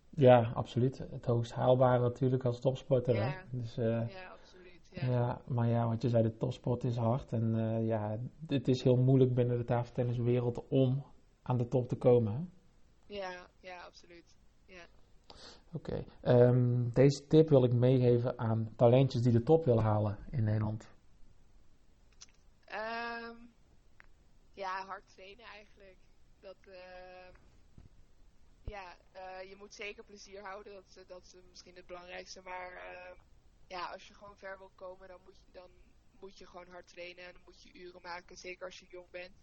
Ja, 0.10 0.52
absoluut. 0.54 0.98
Het 0.98 1.26
hoogst 1.26 1.52
haalbare 1.52 2.00
natuurlijk 2.02 2.46
als 2.46 2.60
topsporter. 2.60 3.16
Ja, 3.16 3.22
hè? 3.22 3.58
Dus, 3.58 3.78
uh, 3.78 4.10
ja 4.10 4.30
absoluut. 4.32 4.90
Ja. 4.92 5.08
Ja, 5.08 5.42
maar 5.48 5.68
ja, 5.68 5.88
wat 5.88 6.02
je 6.02 6.10
zei, 6.10 6.24
de 6.24 6.38
topsport 6.38 6.84
is 6.84 6.96
hard. 6.96 7.32
En 7.32 7.56
eh, 7.56 7.88
ja, 7.88 8.20
het 8.48 8.68
is 8.68 8.84
heel 8.84 8.98
moeilijk 8.98 9.34
binnen 9.34 9.58
de 9.58 9.64
tafeltenniswereld 9.64 10.68
om 10.68 11.06
aan 11.42 11.58
de 11.58 11.68
top 11.68 11.88
te 11.88 11.96
komen. 11.96 12.34
hè? 12.34 12.40
Ja. 13.16 13.48
Oké, 15.72 16.06
ehm, 16.22 16.90
deze 16.94 17.28
tip 17.28 17.50
wil 17.50 17.64
ik 17.64 17.74
meegeven 17.74 18.40
aan 18.40 18.74
talentjes 18.76 19.22
die 19.22 19.32
de 19.32 19.44
top 19.44 19.66
willen 19.66 19.84
halen 19.84 20.18
in 20.32 20.44
Nederland. 20.44 20.88
Ehm, 22.66 23.36
ja, 24.54 24.86
hard 24.86 25.08
trainen 25.08 25.46
eigenlijk. 25.46 25.98
Dat, 26.40 26.58
ehm, 26.68 27.34
ja, 28.64 28.96
eh, 29.12 29.50
je 29.50 29.56
moet 29.56 29.74
zeker 29.74 30.04
plezier 30.04 30.42
houden. 30.42 30.74
Dat, 30.74 31.08
dat 31.08 31.24
is 31.24 31.36
misschien 31.50 31.76
het 31.76 31.86
belangrijkste. 31.86 32.42
Maar 32.42 32.72
ja, 33.68 33.86
als 33.92 34.08
je 34.08 34.14
gewoon 34.14 34.38
ver 34.38 34.58
wil 34.58 34.72
komen, 34.76 35.08
dan 35.08 35.20
moet 35.24 35.38
je, 35.46 35.52
dan 35.52 35.70
moet 36.20 36.38
je 36.38 36.48
gewoon 36.48 36.68
hard 36.68 36.88
trainen. 36.88 37.26
En 37.26 37.34
dan 37.34 37.42
moet 37.46 37.62
je 37.62 37.74
uren 37.74 38.02
maken, 38.02 38.38
zeker 38.38 38.66
als 38.66 38.80
je 38.80 38.86
jong 38.90 39.10
bent. 39.10 39.36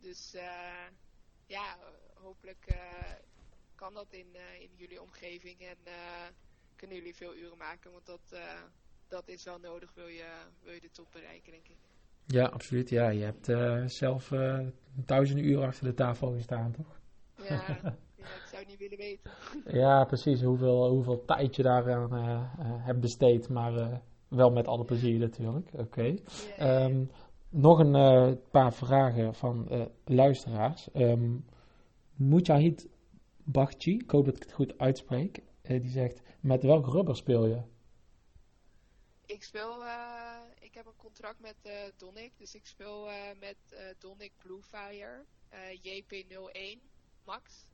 Dus 0.00 0.34
eh, 0.34 0.86
ja, 1.46 1.78
hopelijk 2.14 2.66
eh, 2.66 3.12
kan 3.76 3.94
dat 3.94 4.06
in, 4.10 4.26
eh, 4.32 4.62
in 4.62 4.70
jullie 4.76 5.02
omgeving. 5.02 5.60
En 5.60 5.76
eh, 5.84 6.26
kunnen 6.76 6.96
jullie 6.96 7.14
veel 7.14 7.34
uren 7.34 7.58
maken. 7.58 7.92
Want 7.92 8.06
dat, 8.06 8.32
eh, 8.32 8.62
dat 9.08 9.28
is 9.28 9.44
wel 9.44 9.58
nodig, 9.58 9.94
wil 9.94 10.06
je, 10.06 10.30
wil 10.62 10.72
je 10.72 10.80
de 10.80 10.90
top 10.90 11.06
bereiken, 11.12 11.52
denk 11.52 11.68
ik. 11.68 11.76
Ja, 12.26 12.46
absoluut. 12.46 12.88
Ja, 12.88 13.08
je 13.08 13.24
hebt 13.24 13.46
zelf 13.92 14.32
duizenden 14.94 15.44
uren 15.44 15.66
achter 15.66 15.84
de 15.84 15.94
tafel 15.94 16.32
gestaan, 16.32 16.72
toch? 16.72 17.00
Ja, 17.36 17.44
ja, 18.16 18.24
ik 18.24 18.46
zou 18.46 18.58
het 18.58 18.68
niet 18.68 18.78
willen 18.78 18.98
weten. 18.98 19.30
Ja, 19.66 20.04
precies. 20.04 20.42
Hoeveel, 20.42 20.88
hoeveel 20.90 21.24
tijd 21.24 21.56
je 21.56 21.62
daaraan 21.62 22.12
hebt 22.80 23.00
besteed, 23.00 23.48
maar 23.48 24.02
wel 24.28 24.50
met 24.50 24.66
alle 24.66 24.84
plezier 24.84 25.18
natuurlijk. 25.18 25.70
Oké. 25.72 26.14
Ehm, 26.56 27.04
nog 27.48 27.78
een 27.78 28.40
paar 28.50 28.72
vragen 28.72 29.34
van 29.34 29.68
luisteraars. 30.04 30.90
Ehm 30.92 31.36
Mujahid 32.16 32.88
Bakhchi, 33.48 33.98
ik 33.98 34.10
hoop 34.10 34.24
dat 34.24 34.36
ik 34.36 34.42
het 34.42 34.52
goed 34.52 34.78
uitspreek, 34.78 35.42
eh, 35.62 35.80
die 35.80 35.90
zegt, 35.90 36.22
met 36.40 36.62
welk 36.62 36.86
rubber 36.86 37.16
speel 37.16 37.46
je? 37.46 37.62
Ik 39.26 39.42
speel, 39.42 39.84
eh, 39.84 40.40
ik 40.58 40.74
heb 40.74 40.86
een 40.86 40.96
contract 40.96 41.40
met 41.40 41.56
eh 41.62 41.72
Donic, 41.96 42.32
dus 42.38 42.54
ik 42.54 42.66
speel 42.66 43.10
eh, 43.10 43.38
met 43.38 43.56
Donic 43.98 44.32
Bluefire 44.38 45.24
eh, 45.48 45.78
JP01 45.82 46.80
Max. 47.24 47.66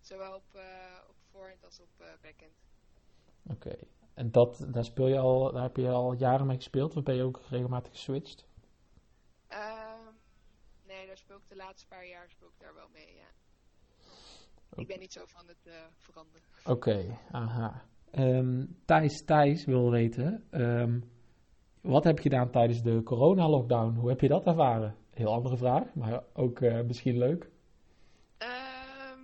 Zowel 0.00 0.34
op, 0.34 0.60
op 1.08 1.16
voorhand 1.30 1.64
als 1.64 1.80
op 1.80 2.18
backhand. 2.22 2.52
Oké. 3.42 3.76
En 4.14 4.30
dat, 4.30 4.66
daar, 4.68 4.84
speel 4.84 5.06
je 5.06 5.18
al, 5.18 5.52
daar 5.52 5.62
heb 5.62 5.76
je 5.76 5.88
al 5.88 6.12
jaren 6.12 6.46
mee 6.46 6.56
gespeeld, 6.56 6.96
of 6.96 7.02
ben 7.02 7.14
je 7.14 7.22
ook 7.22 7.40
regelmatig 7.48 7.92
geswitcht? 7.92 8.46
Ehm, 9.46 10.12
nee, 10.82 11.06
daar 11.06 11.16
speel 11.18 11.36
ik 11.36 11.48
de 11.48 11.56
laatste 11.56 11.86
paar 11.86 12.06
jaar 12.06 12.30
speel 12.30 12.48
ik 12.48 12.58
daar 12.58 12.74
wel 12.74 12.88
mee, 12.88 13.14
ja. 13.14 13.32
Ik 14.76 14.86
ben 14.86 14.98
niet 14.98 15.12
zo 15.12 15.24
van 15.26 15.46
het 15.48 15.66
eh, 15.66 15.74
veranderen. 15.96 16.42
Oké, 16.64 17.18
aha. 17.30 17.84
Ehm, 18.10 18.66
Thijs 18.84 19.24
Thijs 19.24 19.64
wil 19.64 19.90
weten, 19.90 20.46
ehm, 20.50 21.00
wat 21.80 22.04
heb 22.04 22.16
je 22.16 22.22
gedaan 22.22 22.50
tijdens 22.50 22.82
de 22.82 23.02
corona-lockdown? 23.02 23.94
Hoe 23.94 24.08
heb 24.08 24.20
je 24.20 24.28
dat 24.28 24.46
ervaren? 24.46 24.96
Heel 25.10 25.32
andere 25.32 25.56
vraag, 25.56 25.94
maar 25.94 26.24
ook 26.32 26.60
eh, 26.60 26.80
misschien 26.82 27.18
leuk. 27.18 27.50
Ehm, 28.38 29.20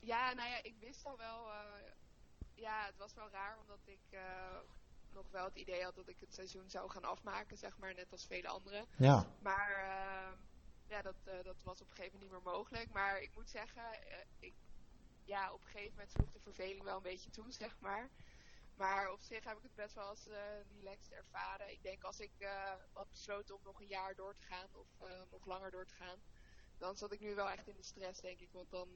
ja, 0.00 0.32
nou 0.32 0.48
ja, 0.48 0.58
ik 0.62 0.74
wist 0.80 1.06
al 1.06 1.16
wel. 1.16 1.50
eh, 1.50 1.92
ja, 2.54 2.86
het 2.86 2.96
was 2.98 3.14
wel 3.14 3.28
raar 3.30 3.58
omdat 3.60 3.80
ik 3.84 4.18
nog 5.12 5.30
wel 5.30 5.44
het 5.44 5.54
idee 5.56 5.82
had 5.82 5.94
dat 5.94 6.08
ik 6.08 6.20
het 6.20 6.34
seizoen 6.34 6.70
zou 6.70 6.90
gaan 6.90 7.04
afmaken, 7.04 7.56
zeg 7.56 7.78
maar, 7.78 7.94
net 7.94 8.12
als 8.12 8.26
vele 8.26 8.48
anderen. 8.48 8.84
Ja, 8.96 9.26
Maar 9.42 9.70
ja, 10.88 11.02
dat, 11.02 11.14
dat 11.44 11.62
was 11.62 11.80
op 11.80 11.88
een 11.90 11.96
gegeven 11.96 12.18
moment 12.18 12.32
niet 12.32 12.44
meer 12.44 12.52
mogelijk. 12.52 12.92
Maar 12.92 13.20
ik 13.20 13.30
moet 13.34 13.50
zeggen, 13.50 13.82
ik, 14.38 14.54
ja, 15.24 15.52
op 15.52 15.60
een 15.60 15.70
gegeven 15.70 15.92
moment 15.92 16.10
sloeg 16.10 16.32
de 16.32 16.40
verveling 16.40 16.82
wel 16.82 16.96
een 16.96 17.02
beetje 17.02 17.30
toe, 17.30 17.52
zeg 17.62 17.76
maar. 17.80 18.10
Maar 18.76 19.12
op 19.12 19.20
zich 19.20 19.44
heb 19.44 19.56
ik 19.56 19.62
het 19.62 19.74
best 19.74 19.94
wel 19.94 20.04
als 20.04 20.28
eh 20.28 20.36
relaxed 20.76 21.12
ervaren. 21.12 21.70
Ik 21.72 21.82
denk 21.82 22.04
als 22.04 22.20
ik 22.20 22.32
eh, 22.38 22.72
had 22.92 23.10
besloten 23.10 23.54
om 23.54 23.60
nog 23.64 23.80
een 23.80 23.86
jaar 23.86 24.14
door 24.14 24.34
te 24.34 24.46
gaan 24.46 24.68
of 24.72 25.08
eh, 25.08 25.08
nog 25.30 25.46
langer 25.46 25.70
door 25.70 25.86
te 25.86 25.94
gaan, 25.94 26.18
dan 26.78 26.96
zat 26.96 27.12
ik 27.12 27.20
nu 27.20 27.34
wel 27.34 27.50
echt 27.50 27.68
in 27.68 27.76
de 27.76 27.82
stress, 27.82 28.20
denk 28.20 28.40
ik. 28.40 28.48
Want 28.52 28.70
dan, 28.70 28.88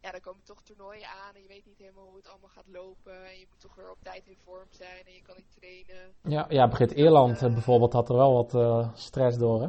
ja, 0.00 0.10
dan 0.10 0.20
komen 0.20 0.44
toch 0.44 0.62
toernooien 0.62 1.08
aan 1.08 1.34
en 1.34 1.42
je 1.42 1.48
weet 1.48 1.66
niet 1.66 1.78
helemaal 1.78 2.06
hoe 2.06 2.16
het 2.16 2.28
allemaal 2.28 2.48
gaat 2.48 2.68
lopen. 2.68 3.26
En 3.26 3.38
je 3.38 3.46
moet 3.50 3.60
toch 3.60 3.74
weer 3.74 3.90
op 3.90 4.02
tijd 4.02 4.26
in 4.26 4.38
vorm 4.44 4.68
zijn 4.70 5.06
en 5.06 5.12
je 5.12 5.22
kan 5.22 5.36
niet 5.36 5.50
trainen. 5.50 6.14
ja, 6.22 6.46
ja 6.48 6.66
Brit 6.66 6.92
Eerland 6.92 7.40
bijvoorbeeld 7.40 7.92
had 7.92 8.08
er 8.08 8.16
wel 8.16 8.48
wat 8.48 8.98
stress 8.98 9.38
door, 9.38 9.62
hè? 9.62 9.68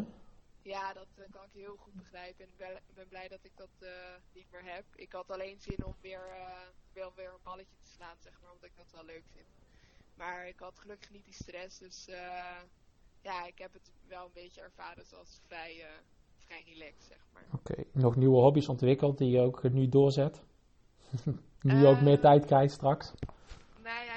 Ja, 0.69 0.93
dat 0.93 1.07
eh, 1.15 1.23
kan 1.31 1.43
ik 1.43 1.53
heel 1.53 1.77
goed 1.77 1.93
begrijpen. 1.93 2.43
En 2.43 2.49
ik 2.49 2.57
ben, 2.57 2.81
ben 2.93 3.07
blij 3.07 3.27
dat 3.27 3.43
ik 3.43 3.51
dat 3.55 3.75
eh, 3.79 3.89
niet 4.33 4.51
meer 4.51 4.63
heb. 4.63 4.85
Ik 4.95 5.11
had 5.11 5.31
alleen 5.31 5.59
zin 5.59 5.85
om 5.85 5.95
weer, 6.01 6.27
eh, 6.29 6.67
wel 6.93 7.11
weer 7.15 7.31
een 7.33 7.43
balletje 7.43 7.77
te 7.81 7.89
slaan, 7.89 8.17
zeg 8.19 8.39
maar, 8.41 8.51
omdat 8.51 8.69
ik 8.69 8.75
dat 8.75 8.91
wel 8.91 9.05
leuk 9.05 9.23
vind. 9.33 9.47
Maar 10.15 10.47
ik 10.47 10.59
had 10.59 10.79
gelukkig 10.79 11.11
niet 11.11 11.25
die 11.25 11.33
stress, 11.33 11.77
dus 11.77 12.05
ja, 13.21 13.45
ik 13.45 13.57
heb 13.57 13.73
het 13.73 13.91
wel 14.07 14.25
een 14.25 14.33
beetje 14.33 14.61
ervaren 14.61 15.05
zoals 15.05 15.41
vrij, 15.45 15.85
vrij 16.37 16.63
relaxed, 16.65 17.03
zeg 17.03 17.25
maar. 17.33 17.45
Oké, 17.53 17.83
nog 17.91 18.15
nieuwe 18.15 18.39
hobby's 18.39 18.67
ontwikkeld 18.67 19.17
die 19.17 19.29
je 19.29 19.39
ook 19.39 19.63
nu 19.63 19.89
doorzet? 19.89 20.43
nu 21.61 21.75
je 21.75 21.87
ook 21.87 22.01
meer 22.01 22.15
Eh, 22.15 22.21
tijd 22.21 22.45
krijgt 22.45 22.73
straks? 22.73 23.13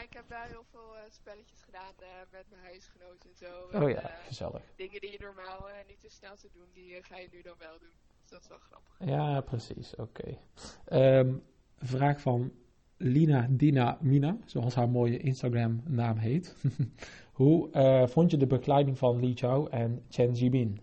Ik 0.03 0.13
heb 0.13 0.29
wel 0.29 0.43
heel 0.43 0.65
veel 0.71 0.97
eh, 0.97 1.11
spelletjes 1.11 1.63
gedaan 1.63 1.95
eh, 1.99 2.09
met 2.31 2.45
mijn 2.51 2.63
huisgenoten 2.63 3.31
en 3.31 3.37
zo. 3.37 3.79
Oh 3.83 3.91
ja, 3.91 4.01
eh, 4.01 4.27
gezellig. 4.27 4.63
dingen 4.77 5.01
die 5.01 5.11
je 5.11 5.19
normaal 5.21 5.67
niet 5.87 6.01
zo 6.01 6.09
snel 6.09 6.37
zou 6.37 6.53
doen, 6.53 6.69
die 6.73 7.03
ga 7.03 7.19
je 7.19 7.29
nu 7.33 7.43
dan 7.43 7.55
wel 7.59 7.79
doen. 7.79 7.93
Dus 8.21 8.31
dat 8.31 8.41
is 8.41 8.49
wel 8.49 8.59
grappig. 8.59 8.95
Ja, 8.99 9.41
precies. 9.41 9.95
Oké. 9.95 10.39
Ehm, 10.85 11.35
vraag 11.79 12.21
van 12.21 12.53
Lina 12.97 13.47
Dina 13.51 13.99
Mina, 14.01 14.37
zoals 14.45 14.75
haar 14.75 14.89
mooie 14.89 15.19
Instagram 15.19 15.83
naam 15.85 16.17
heet. 16.17 16.57
Hoe 17.41 18.09
vond 18.09 18.31
je 18.31 18.37
de 18.37 18.47
begeleiding 18.47 18.99
van 18.99 19.21
Li 19.21 19.35
Chao 19.35 19.67
en 19.67 20.05
Chen 20.09 20.33
Jibin? 20.33 20.81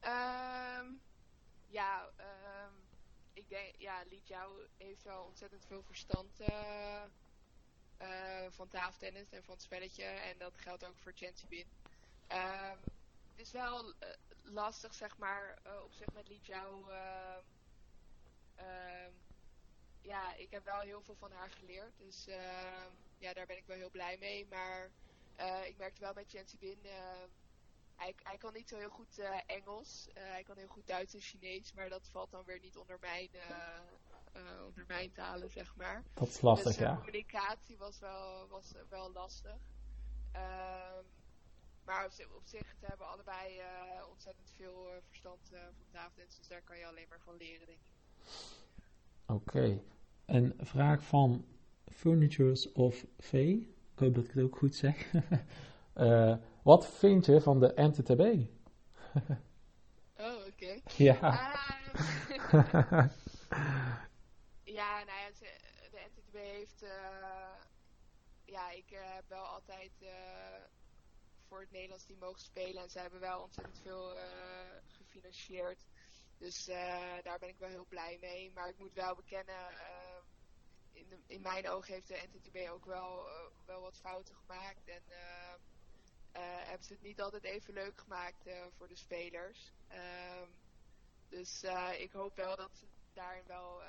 Ehm, 0.00 0.86
ja, 1.66 2.10
ehm, 2.16 2.72
ik 3.32 3.48
denk, 3.48 3.74
ja, 3.78 4.02
Li 4.08 4.20
Jiao 4.24 4.50
heeft 4.76 5.02
wel 5.02 5.24
ontzettend 5.24 5.64
veel 5.66 5.82
verstand 5.82 6.40
eh, 6.40 6.83
van 8.52 8.68
tafeltennis 8.68 9.30
en 9.30 9.44
van 9.44 9.54
het 9.54 9.62
spelletje. 9.62 10.04
En 10.04 10.38
dat 10.38 10.58
geldt 10.58 10.84
ook 10.84 10.98
voor 10.98 11.12
Chen 11.14 11.34
Bin. 11.48 11.66
Ehm 12.26 12.78
het 13.36 13.46
is 13.46 13.52
wel 13.52 13.94
eh, 13.98 14.08
lastig, 14.42 14.94
zeg 14.94 15.16
maar, 15.18 15.58
eh, 15.62 15.82
op 15.82 15.92
zich 15.92 16.12
met 16.12 16.28
Li 16.28 16.40
Jiao. 16.42 16.88
ehm, 16.88 17.42
ehm, 18.54 19.12
ja, 20.00 20.34
ik 20.34 20.50
heb 20.50 20.64
wel 20.64 20.80
heel 20.80 21.02
veel 21.02 21.14
van 21.14 21.32
haar 21.32 21.50
geleerd. 21.50 21.98
Dus 21.98 22.24
ja, 23.18 23.32
daar 23.32 23.46
ben 23.46 23.56
ik 23.56 23.66
wel 23.66 23.76
heel 23.76 23.90
blij 23.90 24.16
mee. 24.18 24.46
Maar 24.46 24.90
eh, 25.36 25.66
ik 25.66 25.76
merkte 25.76 26.00
wel 26.00 26.12
bij 26.12 26.24
Chen 26.24 26.46
Bin... 26.58 26.78
hij, 27.96 28.14
hij 28.22 28.36
kan 28.36 28.52
niet 28.52 28.68
zo 28.68 28.76
heel 28.76 28.90
goed 28.90 29.18
eh, 29.18 29.40
Engels. 29.46 30.08
Eh, 30.14 30.22
hij 30.22 30.42
kan 30.42 30.56
heel 30.56 30.66
goed 30.66 30.86
Duits 30.86 31.14
en 31.14 31.20
Chinees, 31.20 31.72
maar 31.72 31.88
dat 31.88 32.08
valt 32.08 32.30
dan 32.30 32.44
weer 32.44 32.60
niet 32.60 32.76
onder 32.76 32.98
mijn, 33.00 33.28
eh, 33.32 33.80
eh, 34.34 34.64
onder 34.66 34.84
mijn 34.86 35.12
talen, 35.12 35.50
zeg 35.50 35.76
maar. 35.76 36.02
Dat 36.14 36.28
is 36.28 36.40
lastig, 36.40 36.66
dus 36.66 36.76
de 36.76 36.84
ja. 36.84 36.96
communicatie 36.96 37.76
was 37.78 37.98
wel, 37.98 38.48
was 38.48 38.72
wel 38.88 39.12
lastig. 39.12 39.56
Ehm, 40.32 41.04
maar 41.84 42.04
op, 42.04 42.12
op 42.36 42.42
zich 42.46 42.74
ze 42.80 42.86
hebben 42.86 43.08
allebei 43.08 43.58
eh, 43.58 44.08
ontzettend 44.10 44.50
veel 44.56 44.90
eh, 44.90 44.96
verstand 45.06 45.52
eh, 45.52 45.60
van 45.60 45.86
tafeltennis, 45.90 46.36
dus 46.36 46.48
daar 46.48 46.62
kan 46.62 46.78
je 46.78 46.86
alleen 46.86 47.06
maar 47.08 47.20
van 47.20 47.36
leren, 47.36 47.66
denk 47.66 47.78
ik. 47.78 47.92
Oké. 49.26 49.82
Een 50.26 50.54
vraag 50.60 51.02
van 51.02 51.46
Furnitures 51.92 52.72
of 52.72 53.04
V. 53.18 53.32
Ik 53.32 53.98
hoop 53.98 54.14
dat 54.14 54.24
ik 54.24 54.30
het 54.30 54.44
ook 54.44 54.56
goed 54.56 54.74
zeg. 54.74 55.12
Eh, 55.94 56.36
wat 56.62 56.86
vind 56.86 57.26
je 57.26 57.40
van 57.40 57.60
de 57.60 57.72
NTTB? 57.76 58.46
Oh, 60.16 60.46
oké. 60.46 60.80
ja. 61.04 61.52
Ehm, 62.50 63.08
Ja, 64.64 65.04
nou 65.04 65.18
ja, 65.18 65.32
ze- 65.34 65.60
de 66.30 66.66
Eh, 66.84 67.54
ja, 68.44 68.70
ik 68.70 68.90
eh, 68.90 69.14
heb 69.14 69.28
wel 69.28 69.44
altijd 69.44 69.92
eh, 70.00 70.62
voor 71.48 71.60
het 71.60 71.70
Nederlands 71.70 72.04
team 72.04 72.18
mogen 72.18 72.40
spelen. 72.40 72.82
En 72.82 72.90
ze 72.90 72.98
hebben 72.98 73.20
wel 73.20 73.42
ontzettend 73.42 73.80
veel 73.82 74.16
gefinancierd. 74.86 75.84
Dus 76.38 76.64
daar 77.22 77.38
ben 77.38 77.48
ik 77.48 77.58
wel 77.58 77.68
heel 77.68 77.86
blij 77.86 78.18
mee. 78.20 78.52
Maar 78.52 78.68
ik 78.68 78.78
moet 78.78 78.92
wel 78.92 79.14
bekennen. 79.14 79.70
in, 80.92 81.22
in 81.26 81.42
mijn 81.42 81.68
ogen 81.68 81.92
heeft 81.92 82.08
de 82.08 82.28
NTTB 82.32 82.70
ook 82.70 82.84
wel, 82.84 83.28
wel 83.66 83.80
wat 83.80 83.98
fouten 83.98 84.34
gemaakt. 84.34 84.88
En 84.88 85.02
hebben 86.32 86.86
ze 86.86 86.92
het 86.92 87.02
niet 87.02 87.20
altijd 87.20 87.44
even 87.44 87.74
leuk 87.74 87.98
gemaakt 87.98 88.48
voor 88.76 88.88
de 88.88 88.96
spelers. 88.96 89.72
Ehm, 89.88 90.48
dus 91.28 91.62
ik 91.98 92.12
hoop 92.12 92.36
wel 92.36 92.56
dat 92.56 92.76
ze 92.76 92.86
daarin 93.12 93.46
wel, 93.46 93.82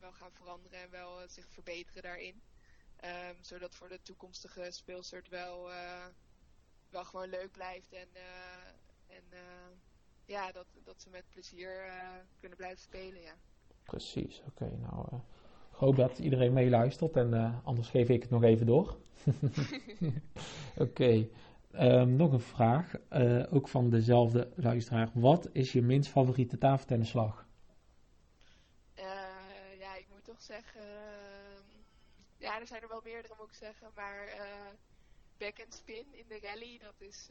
wel 0.00 0.12
gaan 0.12 0.32
veranderen 0.32 0.82
en 0.82 0.90
wel 0.90 1.20
eh, 1.20 1.28
zich 1.28 1.48
verbeteren 1.48 2.02
daarin. 2.02 2.42
Ehm, 2.96 3.34
zodat 3.40 3.74
voor 3.74 3.88
de 3.88 4.02
toekomstige 4.02 4.66
speelster 4.70 5.18
het 5.18 5.28
wel, 5.28 5.68
wel 6.90 7.04
gewoon 7.04 7.28
leuk 7.28 7.52
blijft. 7.52 7.92
En, 7.92 8.08
en 9.06 9.24
ja, 10.24 10.52
dat, 10.52 10.66
dat 10.84 11.02
ze 11.02 11.10
met 11.10 11.24
plezier 11.28 11.70
kunnen 12.40 12.56
blijven 12.58 12.82
spelen. 12.82 13.20
Ja. 13.20 13.34
Precies, 13.84 14.42
oké. 14.46 14.76
nou, 14.76 15.06
ik 15.70 15.76
hoop 15.76 15.96
dat 15.96 16.18
iedereen 16.18 16.52
meeluistert 16.52 17.16
en 17.16 17.60
anders 17.64 17.88
geef 17.88 18.08
ik 18.08 18.22
het 18.22 18.30
nog 18.30 18.42
even 18.42 18.66
door. 18.66 18.98
oké. 20.86 21.28
Ehm, 21.70 22.16
nog 22.16 22.32
een 22.32 22.40
vraag, 22.40 22.94
ook 23.50 23.68
van 23.68 23.90
dezelfde 23.90 24.52
luisteraar. 24.54 25.10
Wat 25.14 25.48
is 25.52 25.72
je 25.72 25.82
minst 25.82 26.10
favoriete 26.10 26.58
tafeltennisslag? 26.58 27.46
Uh, 28.98 29.04
ja, 29.78 29.96
ik 29.96 30.06
moet 30.10 30.24
toch 30.24 30.35
zeggen... 30.46 30.80
Uh, 30.80 31.58
ja, 32.38 32.60
er 32.60 32.66
zijn 32.66 32.82
er 32.82 32.88
wel 32.88 33.00
meerdere, 33.04 33.34
moet 33.38 33.48
ik 33.48 33.54
zeggen. 33.54 33.90
Maar 33.94 34.28
uh, 34.28 34.70
back 35.38 35.60
and 35.60 35.74
spin 35.74 36.14
in 36.14 36.24
de 36.28 36.40
rally, 36.40 36.78
dat 36.78 36.94
is... 36.98 37.28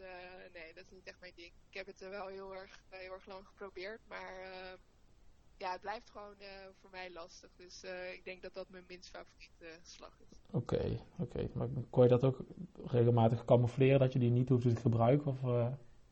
nee, 0.53 0.73
dat 0.73 0.83
is 0.83 0.91
niet 0.91 1.07
echt 1.07 1.19
mijn 1.19 1.33
ding. 1.35 1.51
Ik 1.69 1.73
heb 1.73 1.85
het 1.85 1.99
wel 1.99 2.27
heel 2.27 2.55
erg, 2.55 2.83
heel 2.89 3.13
erg 3.13 3.25
lang 3.25 3.47
geprobeerd, 3.47 4.01
maar 4.07 4.33
ja, 5.57 5.71
het 5.71 5.81
blijft 5.81 6.09
gewoon 6.09 6.35
voor 6.81 6.89
mij 6.89 7.11
lastig. 7.11 7.49
Dus 7.55 7.83
ik 8.13 8.21
denk 8.23 8.41
dat 8.41 8.53
dat 8.53 8.69
mijn 8.69 8.83
minst 8.87 9.09
favoriete 9.09 9.79
slag 9.83 10.19
is. 10.29 10.37
Oké, 10.51 10.99
oké. 11.17 11.23
Okay. 11.23 11.49
Maar 11.53 11.67
kon 11.89 12.03
je 12.03 12.09
dat 12.09 12.23
ook 12.23 12.39
regelmatig 12.85 13.45
camoufleren, 13.45 13.99
dat 13.99 14.13
je 14.13 14.19
die 14.19 14.31
niet 14.31 14.49
hoeft 14.49 14.75
te 14.75 14.81
gebruiken? 14.81 15.27
Of. 15.31 15.41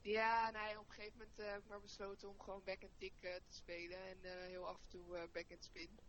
Ja, 0.02 0.52
nee, 0.52 0.80
op 0.80 0.86
een 0.88 0.94
gegeven 0.94 1.18
moment 1.18 1.38
heb 1.38 1.64
ik 1.64 1.70
maar 1.70 1.82
besloten 1.82 2.30
om 2.30 2.40
gewoon 2.40 2.62
back 2.66 2.84
and 2.84 2.92
tick 2.98 3.14
te 3.20 3.42
spelen. 3.50 3.98
En 3.98 4.18
heel 4.48 4.68
af 4.68 4.78
en 4.82 4.88
toe 4.88 5.30
back 5.32 5.52
and 5.52 5.64
spin. 5.64 6.00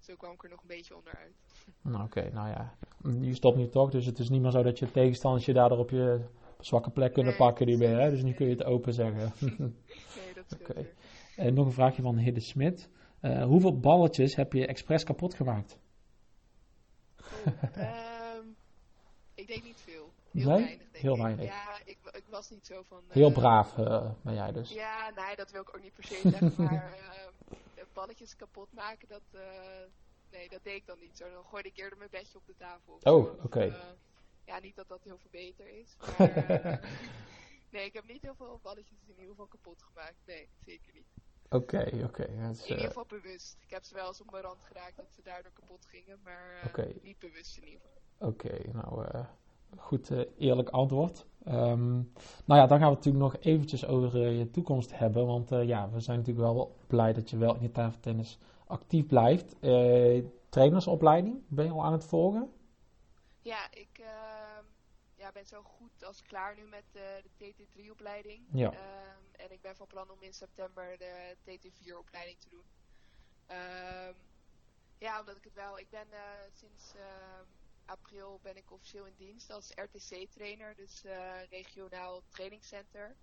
Ehm, 0.00 0.10
zo 0.10 0.16
kwam 0.16 0.32
ik 0.32 0.42
er 0.42 0.50
nog 0.50 0.60
een 0.60 0.66
beetje 0.66 0.96
onderuit. 0.96 1.34
Nou, 1.82 2.04
oké, 2.04 2.30
nou 2.32 2.48
ja. 2.48 2.74
Je 3.20 3.34
stopt 3.34 3.56
nu 3.56 3.68
toch, 3.68 3.90
dus 3.90 4.06
het 4.06 4.18
is 4.18 4.28
niet 4.28 4.42
meer 4.42 4.50
zo 4.50 4.62
dat 4.62 4.78
je 4.78 4.90
tegenstanders 4.90 5.44
je 5.44 5.52
daardoor 5.52 5.78
op 5.78 5.90
je 5.90 6.24
zwakke 6.60 6.90
plek 6.90 7.12
kunnen 7.12 7.32
nee, 7.32 7.40
pakken 7.40 7.66
die 7.66 7.78
ben, 7.78 8.00
hè? 8.00 8.10
Dus 8.10 8.22
nu 8.22 8.32
kun 8.32 8.46
je 8.46 8.52
het 8.52 8.64
open 8.64 8.92
zeggen. 8.92 9.32
nee, 10.16 10.34
dat 10.34 10.44
is 10.48 10.58
okay. 10.58 10.94
Uh, 11.36 11.52
nog 11.52 11.66
een 11.66 11.72
vraagje 11.72 12.02
van 12.02 12.16
Hidde 12.16 12.40
Smit. 12.40 12.88
Uh, 13.22 13.44
hoeveel 13.44 13.78
balletjes 13.78 14.34
heb 14.36 14.52
je 14.52 14.66
expres 14.66 15.04
kapot 15.04 15.34
gemaakt? 15.34 15.78
Oh, 17.46 17.46
um, 18.36 18.56
ik 19.34 19.46
denk 19.46 19.64
niet 19.64 19.80
veel. 19.80 20.12
Heel 20.30 20.46
nee? 20.46 20.64
weinig, 20.64 20.78
denk 20.78 20.96
Heel 20.96 21.14
ik. 21.14 21.22
weinig. 21.22 21.44
Ja, 21.44 21.78
ik, 21.84 21.98
ik, 22.12 22.24
was 22.30 22.50
niet 22.50 22.66
zo 22.66 22.82
van... 22.82 23.02
Uh, 23.08 23.14
Heel 23.14 23.32
braaf 23.32 23.74
ben 24.22 24.34
jij 24.34 24.52
dus. 24.52 24.72
Ja, 24.72 25.10
nee, 25.10 25.36
dat 25.36 25.50
wil 25.50 25.60
ik 25.60 25.76
ook 25.76 25.82
niet 25.82 25.94
per 25.94 26.04
se 26.04 26.20
zeggen. 26.22 26.54
maar 26.56 26.94
balletjes 27.92 28.36
kapot 28.36 28.72
maken, 28.72 29.08
dat, 29.08 29.22
nee, 30.30 30.48
dat 30.48 30.64
deed 30.64 30.76
ik 30.76 30.86
dan 30.86 30.98
niet 30.98 31.16
zo. 31.16 31.30
Dan 31.30 31.44
gooide 31.44 31.68
ik 31.68 31.76
eerder 31.76 31.98
mijn 31.98 32.10
bedje 32.10 32.38
op 32.38 32.46
de 32.46 32.56
tafel. 32.56 32.98
Oh, 33.02 33.32
oké. 33.32 33.44
Okay. 33.44 33.74
ja, 34.44 34.58
niet 34.58 34.76
dat 34.76 34.88
dat 34.88 35.02
heel 35.02 35.18
veel 35.18 35.30
beter 35.30 35.68
is. 35.68 35.96
Maar 36.18 36.80
nee, 37.72 37.84
ik 37.84 37.92
heb 37.92 38.06
niet 38.06 38.22
heel 38.22 38.34
veel 38.34 38.58
balletjes 38.62 38.98
in 39.02 39.10
ieder 39.10 39.28
geval 39.28 39.46
kapot 39.46 39.82
gemaakt. 39.82 40.26
Nee, 40.26 40.48
zeker 40.64 40.92
niet. 40.92 41.06
Oké, 41.48 41.90
oké. 41.92 42.04
Okay, 42.04 42.26
in 42.26 42.54
ieder 42.66 42.86
geval 42.86 43.06
bewust. 43.06 43.56
Ik 43.60 43.70
heb 43.70 43.84
ze 43.84 43.94
wel 43.94 44.06
eens 44.06 44.20
op 44.20 44.30
mijn 44.30 44.42
rand 44.42 44.62
geraakt 44.64 44.96
dat 44.96 45.12
ze 45.12 45.22
daardoor 45.22 45.52
kapot 45.52 45.86
gingen, 45.86 46.20
maar 46.22 46.72
niet 47.02 47.18
bewust 47.18 47.56
in 47.56 47.64
ieder 47.64 47.80
geval. 47.80 48.28
Oké, 48.28 48.70
nou 48.72 49.06
goed 49.76 50.10
uh, 50.10 50.20
eerlijk 50.38 50.68
antwoord. 50.68 51.26
Um, 51.48 52.12
nou 52.44 52.60
ja, 52.60 52.66
dan 52.66 52.78
gaan 52.78 52.88
we 52.88 52.94
natuurlijk 52.94 53.24
nog 53.24 53.36
eventjes 53.36 53.86
over 53.86 54.28
je 54.28 54.50
toekomst 54.50 54.98
hebben, 54.98 55.26
want 55.26 55.48
ja, 55.48 55.90
we 55.90 56.00
zijn 56.00 56.18
natuurlijk 56.18 56.46
wel 56.46 56.76
blij 56.86 57.12
dat 57.12 57.30
je 57.30 57.36
wel 57.36 57.54
in 57.54 57.62
je 57.62 57.70
tafeltennis 57.70 58.38
actief 58.66 59.06
blijft. 59.06 59.56
trainersopleiding, 60.48 61.42
ben 61.48 61.64
je 61.64 61.70
al 61.70 61.84
aan 61.84 61.92
het 61.92 62.04
volgen? 62.04 62.50
Ja, 63.42 63.70
ik 63.70 63.98
ehm, 63.98 64.64
ja, 65.16 65.32
ben 65.32 65.46
zo 65.46 65.62
goed 65.62 66.04
als 66.04 66.22
klaar 66.22 66.54
nu 66.56 66.62
met 66.62 66.84
de 66.92 67.22
TT3-opleiding. 67.36 68.40
Ja. 68.52 68.66
Um, 68.66 69.24
en 69.32 69.52
ik 69.52 69.60
ben 69.60 69.76
van 69.76 69.86
plan 69.86 70.10
om 70.10 70.22
in 70.22 70.32
september 70.32 70.98
de 70.98 71.36
TT4-opleiding 71.44 72.38
te 72.38 72.48
doen. 72.48 72.64
Um, 73.48 74.14
ja, 74.98 75.20
omdat 75.20 75.36
ik 75.36 75.44
het 75.44 75.54
wel... 75.54 75.78
Ik 75.78 75.90
ben 75.90 76.06
uh, 76.10 76.18
sinds 76.52 76.94
uh, 76.96 77.02
april 77.90 78.40
ben 78.42 78.56
ik 78.56 78.70
officieel 78.70 79.06
in 79.06 79.14
dienst 79.16 79.50
als 79.50 79.72
RTC-trainer, 79.74 80.74
dus 80.76 81.04
uh, 81.04 81.42
regionaal 81.50 82.22
trainingscenter. 82.28 83.16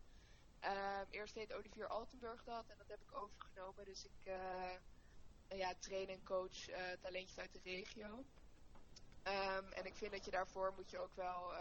Um, 0.63 1.08
eerst 1.10 1.34
deed 1.34 1.53
Olivier 1.53 1.88
Altenburg 1.88 2.43
dat 2.43 2.63
en 2.67 2.77
dat 2.77 2.88
heb 2.88 3.01
ik 3.01 3.17
overgenomen. 3.17 3.86
Dus 3.86 4.06
ik 4.06 4.34
ja, 5.58 5.73
train 5.80 6.08
en 6.08 6.23
coach 6.23 6.58
talentjes 7.01 7.38
uit 7.38 7.53
de 7.53 7.60
regio. 7.63 8.25
Um, 9.23 9.71
en 9.71 9.86
ik 9.86 9.95
vind 9.95 10.12
dat 10.12 10.25
je 10.25 10.32
daarvoor 10.32 10.73
moet 10.75 10.89
je 10.89 10.99
ook 10.99 11.15
wel 11.15 11.51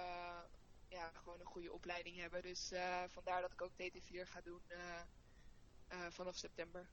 ja, 0.88 1.10
gewoon 1.14 1.40
een 1.40 1.46
goede 1.46 1.72
opleiding 1.72 2.16
hebben. 2.16 2.42
Dus 2.42 2.72
vandaar 3.08 3.40
dat 3.40 3.52
ik 3.52 3.62
ook 3.62 3.72
TT4 3.72 4.28
ga 4.28 4.40
doen 4.40 4.60
vanaf 6.10 6.34
september. 6.34 6.88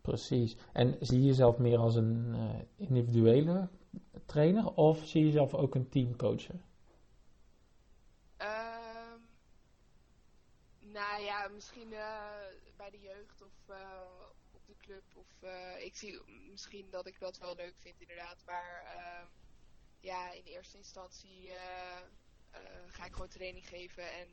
Precies. 0.00 0.56
En 0.72 0.96
zie 1.00 1.20
je 1.20 1.26
jezelf 1.26 1.58
meer 1.58 1.78
als 1.78 1.94
een 1.94 2.34
individuele 2.76 3.68
trainer 4.26 4.74
of 4.74 5.06
zie 5.06 5.20
je 5.20 5.26
jezelf 5.26 5.54
ook 5.54 5.74
een 5.74 5.88
team 5.88 6.16
coachen? 6.16 6.64
Um, 8.38 9.28
nou 10.80 11.22
ja, 11.22 11.48
misschien 11.48 11.88
bij 12.76 12.90
de 12.90 13.00
jeugd 13.00 13.42
of 13.42 13.76
op 14.52 14.66
de 14.66 14.76
club. 14.76 15.02
Of 15.14 15.26
ik 15.78 15.96
zie 15.96 16.20
misschien 16.50 16.90
dat 16.90 17.06
ik 17.06 17.18
dat 17.18 17.38
wel 17.38 17.54
leuk 17.54 17.74
vind 17.78 18.00
inderdaad. 18.00 18.42
Maar 18.46 18.82
ehm, 18.96 19.26
ja, 20.00 20.32
in 20.32 20.44
eerste 20.44 20.76
instantie 20.76 21.50
ga 22.86 23.04
ik 23.04 23.12
gewoon 23.12 23.28
training 23.28 23.68
geven 23.68 24.12
en 24.12 24.28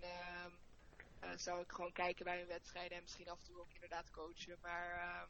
uh, 1.24 1.30
zou 1.36 1.62
ik 1.62 1.72
gewoon 1.72 1.92
kijken 1.92 2.26
bij 2.26 2.38
hun 2.38 2.48
wedstrijden 2.48 2.98
en 2.98 3.04
misschien 3.04 3.30
af 3.30 3.40
en 3.40 3.46
toe 3.46 3.60
ook 3.60 3.74
inderdaad 3.74 4.12
coachen. 4.12 4.58
Maar 4.62 4.96
uh, 4.96 5.22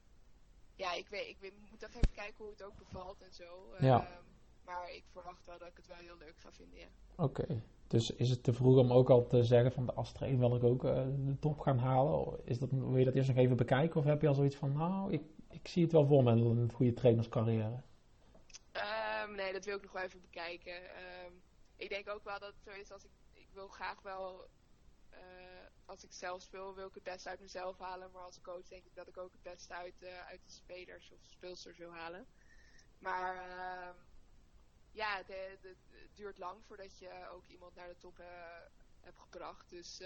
ja, 0.75 0.93
ik, 0.93 1.07
weet, 1.07 1.27
ik 1.27 1.37
weet, 1.39 1.53
moet 1.69 1.79
toch 1.79 1.93
even 1.93 2.11
kijken 2.13 2.43
hoe 2.43 2.49
het 2.49 2.63
ook 2.63 2.77
bevalt 2.77 3.21
en 3.21 3.33
zo. 3.33 3.75
Ja. 3.79 4.21
Maar 4.69 4.91
ik 4.91 5.03
verwacht 5.11 5.45
wel 5.45 5.57
dat 5.57 5.67
ik 5.67 5.77
het 5.77 5.87
wel 5.87 5.97
heel 5.97 6.17
leuk 6.17 6.37
ga 6.37 6.51
vinden, 6.51 6.79
ja. 6.79 6.87
Oké, 7.15 7.41
okay. 7.41 7.61
dus 7.87 8.11
is 8.11 8.29
het 8.29 8.43
te 8.43 8.53
vroeg 8.53 8.77
om 8.77 8.91
ook 8.91 9.09
al 9.09 9.27
te 9.27 9.43
zeggen 9.43 9.71
van 9.71 9.85
de 9.85 9.93
als 9.93 10.11
trainer 10.11 10.39
wil 10.39 10.55
ik 10.55 10.63
ook 10.63 10.81
de 11.25 11.37
top 11.39 11.59
gaan 11.59 11.77
halen? 11.77 12.39
Is 12.45 12.59
dat, 12.59 12.69
wil 12.71 12.97
je 12.97 13.05
dat 13.05 13.15
eerst 13.15 13.29
nog 13.29 13.37
even 13.37 13.57
bekijken 13.57 13.99
of 13.99 14.05
heb 14.05 14.21
je 14.21 14.27
al 14.27 14.33
zoiets 14.33 14.55
van 14.55 14.73
nou, 14.73 15.11
ik, 15.11 15.21
ik 15.49 15.67
zie 15.67 15.83
het 15.83 15.91
wel 15.91 16.07
voor 16.07 16.23
me, 16.23 16.31
een 16.31 16.71
goede 16.71 16.93
trainerscarrière? 16.93 17.81
Um, 18.73 19.35
nee, 19.35 19.53
dat 19.53 19.65
wil 19.65 19.75
ik 19.75 19.81
nog 19.83 19.91
wel 19.91 20.03
even 20.03 20.21
bekijken. 20.21 20.75
Um, 21.25 21.41
ik 21.75 21.89
denk 21.89 22.09
ook 22.09 22.23
wel 22.23 22.39
dat 22.39 22.53
het 22.53 22.63
zo 22.63 22.81
is 22.81 22.91
als 22.91 23.03
ik, 23.03 23.11
ik 23.33 23.47
wil 23.53 23.67
graag 23.67 24.01
wel, 24.01 24.47
uh, 25.13 25.19
als 25.85 26.03
ik 26.03 26.11
zelf 26.11 26.41
speel, 26.41 26.75
wil 26.75 26.87
ik 26.87 26.93
het 26.93 27.03
beste 27.03 27.29
uit 27.29 27.39
mezelf 27.39 27.77
halen. 27.77 28.11
Maar 28.11 28.21
als 28.21 28.41
coach 28.41 28.67
denk 28.67 28.85
ik 28.85 28.95
dat 28.95 29.07
ik 29.07 29.17
ook 29.17 29.31
het 29.31 29.41
beste 29.41 29.73
uit, 29.73 29.95
uh, 29.99 30.27
uit 30.27 30.41
de 30.45 30.51
spelers 30.51 31.11
of 31.11 31.19
speelsters 31.21 31.77
wil 31.77 31.93
halen. 31.93 32.25
Maar 32.99 33.35
uh, 33.35 33.89
ja, 34.99 35.17
het, 35.17 35.27
het, 35.27 35.63
het, 35.63 36.15
duurt 36.15 36.37
lang 36.37 36.65
voordat 36.65 36.97
je 36.97 37.09
ook 37.33 37.47
iemand 37.47 37.75
naar 37.75 37.87
de 37.87 37.97
top 37.97 38.19
uh, 38.19 38.25
hebt 38.99 39.19
gebracht. 39.19 39.69
Dus 39.69 40.01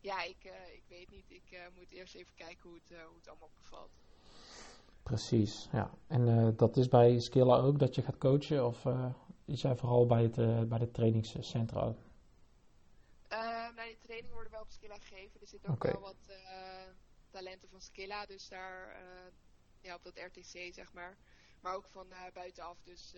ja, 0.00 0.22
ik, 0.22 0.44
ik 0.72 0.84
weet 0.88 1.10
niet. 1.10 1.30
Ik 1.30 1.58
moet 1.74 1.90
eerst 1.90 2.14
even 2.14 2.34
kijken 2.34 2.68
hoe 2.68 2.74
het, 2.74 2.98
hoe 3.06 3.16
het 3.16 3.28
allemaal 3.28 3.50
bevalt. 3.54 3.90
Precies, 5.02 5.68
ja. 5.72 5.90
En 6.06 6.54
dat 6.56 6.76
is 6.76 6.88
bij 6.88 7.20
Skilla 7.20 7.56
ook 7.56 7.78
dat 7.78 7.94
je 7.94 8.02
gaat 8.02 8.18
coachen? 8.18 8.66
Of 8.66 8.84
is 9.44 9.62
jij 9.62 9.76
vooral 9.76 10.06
bij, 10.06 10.22
het, 10.22 10.68
bij 10.68 10.78
de 10.78 10.90
trainingscentra? 10.90 11.94
Nou, 13.28 13.88
die 13.88 13.98
trainingen 13.98 14.34
worden 14.34 14.52
wel 14.52 14.62
op 14.62 14.70
Skilla 14.70 14.98
gegeven. 14.98 15.40
Er 15.40 15.46
zitten 15.46 15.68
ook 15.68 15.74
okay. 15.74 15.92
wel 15.92 16.00
wat 16.00 16.36
talenten 17.30 17.68
van 17.68 17.80
Skilla, 17.80 18.26
dus 18.26 18.48
daar 18.48 18.96
ja, 19.80 19.94
op 19.94 20.04
dat 20.04 20.18
RTC 20.18 20.74
zeg 20.74 20.92
maar. 20.92 21.16
Maar 21.64 21.74
ook 21.74 21.88
van 21.88 22.06
buitenaf. 22.34 22.82
Dus 22.82 23.14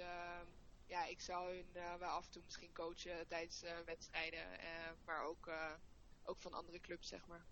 ja, 0.86 1.06
ik 1.06 1.20
zou 1.20 1.54
hun 1.54 1.98
wel 1.98 2.08
af 2.08 2.24
en 2.24 2.30
toe 2.30 2.42
misschien 2.44 2.72
coachen 2.72 3.26
tijdens 3.28 3.64
wedstrijden. 3.84 4.46
maar 5.04 5.24
ook, 5.24 5.50
ook 6.24 6.40
van 6.40 6.52
andere 6.52 6.80
clubs, 6.80 7.08
zeg 7.08 7.26
maar. 7.26 7.44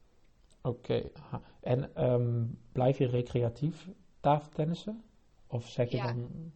Oké. 0.62 1.10
Okay. 1.28 1.40
En 1.60 2.04
um, 2.04 2.58
blijf 2.72 2.98
je 2.98 3.06
recreatief 3.06 3.88
tafeltennissen? 4.20 5.04
Of 5.46 5.68
zeg 5.68 5.90
je 5.90 5.96
ja. 5.96 6.04
dan... 6.04 6.52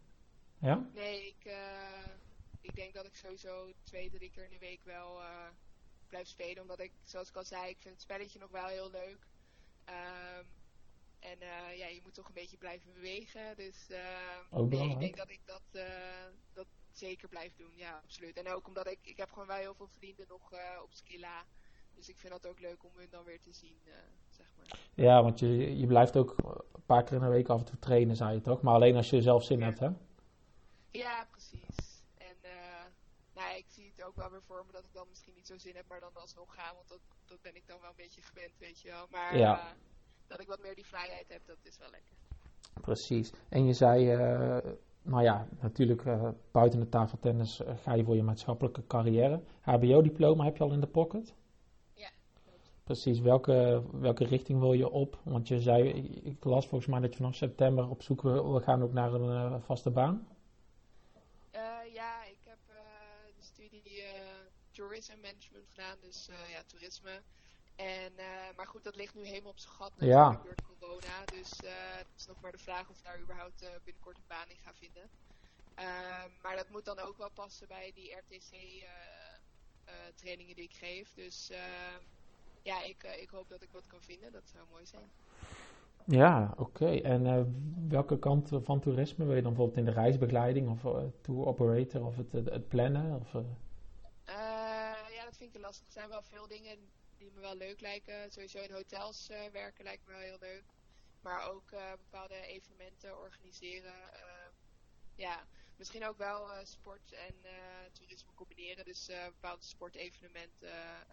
Ja? 0.58 0.90
Nee, 0.94 1.26
ik, 1.26 1.44
uh, 1.44 2.06
ik 2.60 2.74
denk 2.74 2.94
dat 2.94 3.06
ik 3.06 3.16
sowieso 3.16 3.72
twee, 3.82 4.10
drie 4.10 4.30
keer 4.30 4.44
in 4.44 4.50
de 4.50 4.58
week 4.58 4.84
wel 4.84 5.20
uh, 5.20 5.48
blijf 6.06 6.26
spelen. 6.26 6.62
Omdat 6.62 6.80
ik, 6.80 6.92
zoals 7.04 7.28
ik 7.28 7.36
al 7.36 7.44
zei, 7.44 7.68
ik 7.70 7.80
vind 7.80 7.94
het 7.94 8.02
spelletje 8.02 8.38
nog 8.38 8.50
wel 8.50 8.66
heel 8.66 8.90
leuk. 8.90 9.26
Um, 9.88 10.46
en 11.18 11.38
uh, 11.42 11.78
ja, 11.78 11.86
je 11.86 12.00
moet 12.02 12.14
toch 12.14 12.26
een 12.28 12.34
beetje 12.34 12.56
blijven 12.56 12.92
bewegen. 12.92 13.56
Dus 13.56 13.88
ook 14.50 14.70
nee, 14.70 14.90
ik 14.90 15.00
denk 15.00 15.16
dat 15.16 15.30
ik 15.30 15.40
dat, 15.44 15.62
dat 16.52 16.66
zeker 16.92 17.28
blijf 17.28 17.54
doen. 17.56 17.72
Ja, 17.76 18.00
absoluut. 18.04 18.36
En 18.36 18.48
ook 18.52 18.66
omdat 18.66 18.86
ik, 18.86 18.98
ik 19.02 19.16
heb 19.16 19.30
gewoon 19.30 19.48
wel 19.48 19.56
heel 19.56 19.74
veel 19.74 19.88
vrienden 19.88 20.26
nog 20.28 20.52
op 20.82 20.92
Skilla. 20.92 21.44
Dus 21.94 22.08
ik 22.08 22.18
vind 22.18 22.32
dat 22.32 22.46
ook 22.46 22.60
leuk 22.60 22.84
om 22.84 22.90
hun 22.94 23.10
dan 23.10 23.24
weer 23.24 23.40
te 23.40 23.52
zien, 23.52 23.78
zeg 24.28 24.46
maar. 24.56 24.78
Ja, 24.94 25.22
want 25.22 25.38
je, 25.38 25.78
je 25.78 25.86
blijft 25.86 26.16
ook 26.16 26.34
een 26.72 26.84
paar 26.86 27.04
keer 27.04 27.16
in 27.16 27.22
de 27.22 27.28
week 27.28 27.48
af 27.48 27.58
en 27.58 27.64
toe 27.64 27.78
trainen, 27.78 28.16
zei 28.16 28.34
je 28.34 28.40
toch? 28.40 28.62
Maar 28.62 28.74
alleen 28.74 28.96
als 28.96 29.10
je 29.10 29.22
zelf 29.22 29.44
zin 29.44 29.58
ja. 29.58 29.64
hebt, 29.64 29.78
hè? 29.78 29.88
Ja, 30.90 31.28
precies. 31.30 31.98
het 33.98 34.06
ook 34.06 34.16
wel 34.16 34.30
weer 34.30 34.42
voor 34.42 34.64
me 34.66 34.72
dat 34.72 34.84
ik 34.84 34.92
dan 34.92 35.08
misschien 35.08 35.34
niet 35.34 35.46
zo 35.46 35.58
zin 35.58 35.76
heb, 35.76 35.84
maar 35.88 36.00
dan 36.00 36.14
alsnog 36.14 36.54
gaan. 36.54 36.74
Want 36.74 36.88
dat, 36.88 37.00
dat 37.24 37.42
ben 37.42 37.56
ik 37.56 37.66
dan 37.66 37.80
wel 37.80 37.90
een 37.90 37.96
beetje 37.96 38.22
gewend, 38.22 38.58
weet 38.58 38.80
je 38.80 38.88
wel. 38.88 39.06
Maar 39.10 39.36
Ja. 39.36 39.60
eh, 39.60 39.74
dat 40.28 40.40
ik 40.40 40.46
wat 40.46 40.62
meer 40.62 40.74
die 40.74 40.86
vrijheid 40.86 41.28
heb, 41.28 41.46
dat 41.46 41.58
is 41.62 41.78
wel 41.78 41.90
lekker. 41.90 42.16
Precies. 42.80 43.32
En 43.48 43.66
je 43.66 43.72
zei, 43.72 44.10
eh, 44.10 44.72
nou 45.02 45.22
ja, 45.22 45.48
natuurlijk 45.60 46.04
eh, 46.04 46.28
buiten 46.52 46.80
de 46.80 46.88
tafeltennis 46.88 47.60
eh, 47.60 47.76
ga 47.76 47.94
je 47.94 48.04
voor 48.04 48.16
je 48.16 48.22
maatschappelijke 48.22 48.86
carrière. 48.86 49.42
HBO-diploma 49.60 50.44
heb 50.44 50.56
je 50.56 50.64
al 50.64 50.72
in 50.72 50.80
de 50.80 50.86
pocket? 50.86 51.34
Ja. 51.94 52.10
Precies. 52.84 53.20
Welke, 53.20 53.82
welke 53.92 54.24
richting 54.24 54.60
wil 54.60 54.72
je 54.72 54.90
op? 54.90 55.20
Want 55.24 55.48
je 55.48 55.60
zei, 55.60 55.88
ik, 56.22 56.44
las 56.44 56.66
volgens 56.66 56.90
mij 56.90 57.00
dat 57.00 57.10
je 57.10 57.16
vanaf 57.16 57.34
september 57.34 57.88
op 57.88 58.02
zoek 58.02 58.22
wil 58.22 58.50
wil 58.50 58.60
gaan 58.60 58.82
ook 58.82 58.92
naar 58.92 59.12
een 59.12 59.62
vaste 59.62 59.90
baan. 59.90 60.26
Ja, 61.92 62.24
ik 62.24 62.38
heb 62.44 62.58
de 63.36 63.42
studie 63.42 64.02
Tourism 64.70 65.20
Management 65.20 65.66
gedaan, 65.68 65.96
dus 66.00 66.28
ja, 66.50 66.62
toerisme. 66.66 67.22
En, 67.78 68.18
eh, 68.18 68.26
maar 68.56 68.66
goed, 68.66 68.84
dat 68.84 68.96
ligt 68.96 69.14
nu 69.14 69.26
helemaal 69.26 69.50
op 69.50 69.58
zijn 69.58 69.74
gat 69.74 69.92
Ja. 69.96 70.30
natuurlijk 70.30 70.44
door 70.44 70.58
corona. 70.78 71.26
Dus 71.26 71.62
eh, 71.62 71.70
het 71.96 72.06
is 72.16 72.26
nog 72.26 72.40
maar 72.40 72.52
de 72.52 72.58
vraag 72.58 72.88
of 72.88 72.96
ik 72.96 73.02
daar 73.04 73.20
überhaupt 73.20 73.62
eh, 73.62 73.68
binnenkort 73.84 74.18
een 74.18 74.24
baan 74.26 74.48
in 74.48 74.56
ga 74.56 74.74
vinden. 74.74 75.10
Ehm, 75.74 76.30
maar 76.42 76.56
dat 76.56 76.68
moet 76.68 76.84
dan 76.84 76.98
ook 76.98 77.16
wel 77.16 77.30
passen 77.30 77.68
bij 77.68 77.92
die 77.94 78.14
RTC-trainingen 78.16 80.54
die 80.54 80.64
ik 80.64 80.74
geef. 80.74 81.14
Dus 81.14 81.50
ehm, 81.50 82.02
ja, 82.62 82.82
ik, 82.82 83.02
ik 83.02 83.30
hoop 83.30 83.48
dat 83.48 83.62
ik 83.62 83.72
wat 83.72 83.86
kan 83.86 84.02
vinden. 84.02 84.32
Dat 84.32 84.48
zou 84.48 84.66
mooi 84.70 84.86
zijn. 84.86 85.10
Ja, 86.04 86.54
oké. 86.56 87.00
En 87.00 87.52
welke 87.88 88.18
kant 88.18 88.50
van 88.62 88.80
toerisme 88.80 89.24
wil 89.24 89.34
je 89.34 89.42
dan 89.42 89.54
bijvoorbeeld 89.54 89.86
in 89.86 89.94
de 89.94 90.00
reisbegeleiding 90.00 90.68
of 90.68 90.80
tour 91.20 91.46
operator 91.46 92.04
of 92.04 92.16
het, 92.16 92.32
het, 92.32 92.50
het 92.50 92.68
plannen? 92.68 93.14
Of, 93.14 93.32
ja, 95.14 95.24
dat 95.24 95.36
vind 95.36 95.54
ik 95.54 95.60
lastig. 95.60 95.86
Er 95.86 95.92
zijn 95.92 96.08
wel 96.08 96.22
veel 96.22 96.46
dingen 96.46 96.78
die 97.18 97.30
me 97.30 97.40
wel 97.40 97.56
leuk 97.56 97.80
lijken. 97.80 98.30
Sowieso 98.30 98.58
in 98.58 98.72
hotels 98.72 99.28
eh, 99.28 99.46
werken 99.52 99.84
lijkt 99.84 100.06
me 100.06 100.12
wel 100.12 100.20
heel 100.20 100.38
leuk. 100.40 100.64
Maar 101.20 101.50
ook 101.50 101.72
eh, 101.72 101.90
bepaalde 101.90 102.46
evenementen 102.46 103.18
organiseren. 103.18 104.12
eh, 104.12 104.50
ja, 105.14 105.46
misschien 105.76 106.06
ook 106.06 106.18
wel 106.18 106.66
sport 106.66 107.12
en 107.12 107.34
toerisme 107.92 108.34
combineren. 108.34 108.84
Dus 108.84 109.06
bepaalde 109.06 109.64
sportevenementen 109.64 111.06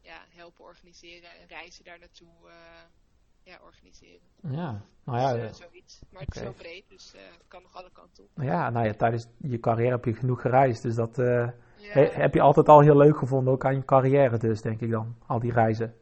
ja, 0.00 0.26
helpen 0.28 0.64
organiseren 0.64 1.30
en 1.30 1.46
reizen 1.46 1.84
daar 1.84 1.98
naartoe 1.98 2.50
ja, 3.42 3.58
organiseren. 3.62 4.20
ja, 4.42 4.82
nou 5.04 5.18
ja, 5.18 5.32
Dus, 5.32 5.40
eh, 5.42 5.48
eh, 5.48 5.54
zoiets. 5.54 6.00
Maar 6.10 6.22
het 6.22 6.36
is 6.36 6.42
zo 6.42 6.52
breed, 6.52 6.88
dus 6.88 7.14
eh, 7.14 7.20
het 7.22 7.48
kan 7.48 7.62
nog 7.62 7.74
alle 7.74 7.90
kanten 7.92 8.24
op. 8.24 8.30
ja, 8.42 8.70
nou 8.70 8.86
ja, 8.86 8.94
tijdens 8.94 9.26
je 9.38 9.60
carrière 9.60 9.90
heb 9.90 10.04
je 10.04 10.14
genoeg 10.14 10.40
gereisd. 10.40 10.82
Dus 10.82 10.94
dat 10.94 11.16
Ja. 11.16 11.54
he- 11.76 12.10
heb 12.10 12.34
je 12.34 12.40
altijd 12.40 12.68
al 12.68 12.80
heel 12.80 12.96
leuk 12.96 13.16
gevonden, 13.16 13.52
ook 13.52 13.64
aan 13.64 13.74
je 13.74 13.84
carrière 13.84 14.38
dus, 14.38 14.62
denk 14.62 14.80
ik 14.80 14.90
dan. 14.90 15.16
Al 15.26 15.38
die 15.40 15.52
reizen. 15.52 15.96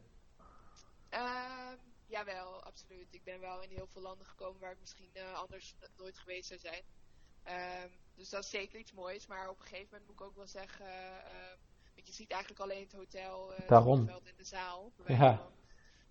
Ehm, 1.09 1.75
jawel, 2.05 2.63
absoluut. 2.63 3.07
Ik 3.13 3.23
ben 3.23 3.39
wel 3.39 3.61
in 3.63 3.69
heel 3.69 3.87
veel 3.87 4.01
landen 4.01 4.25
gekomen 4.25 4.59
waar 4.61 4.71
ik 4.71 4.79
misschien 4.79 5.09
anders 5.35 5.75
nooit 5.97 6.17
geweest 6.17 6.47
zou 6.47 6.59
zijn. 6.59 6.81
Ehm, 7.43 7.89
dus 8.15 8.29
dat 8.29 8.43
is 8.43 8.49
zeker 8.49 8.79
iets 8.79 8.93
moois. 8.93 9.27
Maar 9.27 9.49
op 9.49 9.55
een 9.59 9.65
gegeven 9.65 9.87
moment 9.91 10.05
moet 10.09 10.19
ik 10.19 10.25
ook 10.25 10.35
wel 10.35 10.47
zeggen. 10.47 10.85
ehm, 10.85 11.57
want 11.95 12.07
je 12.07 12.13
ziet 12.13 12.31
eigenlijk 12.31 12.61
alleen 12.61 12.83
het 12.83 12.93
hotel, 12.93 13.51
Daarom. 13.67 13.89
het 13.91 13.99
vliegveld 13.99 14.27
en 14.27 14.37
de 14.37 14.43
zaal. 14.43 14.91
Ja. 15.07 15.41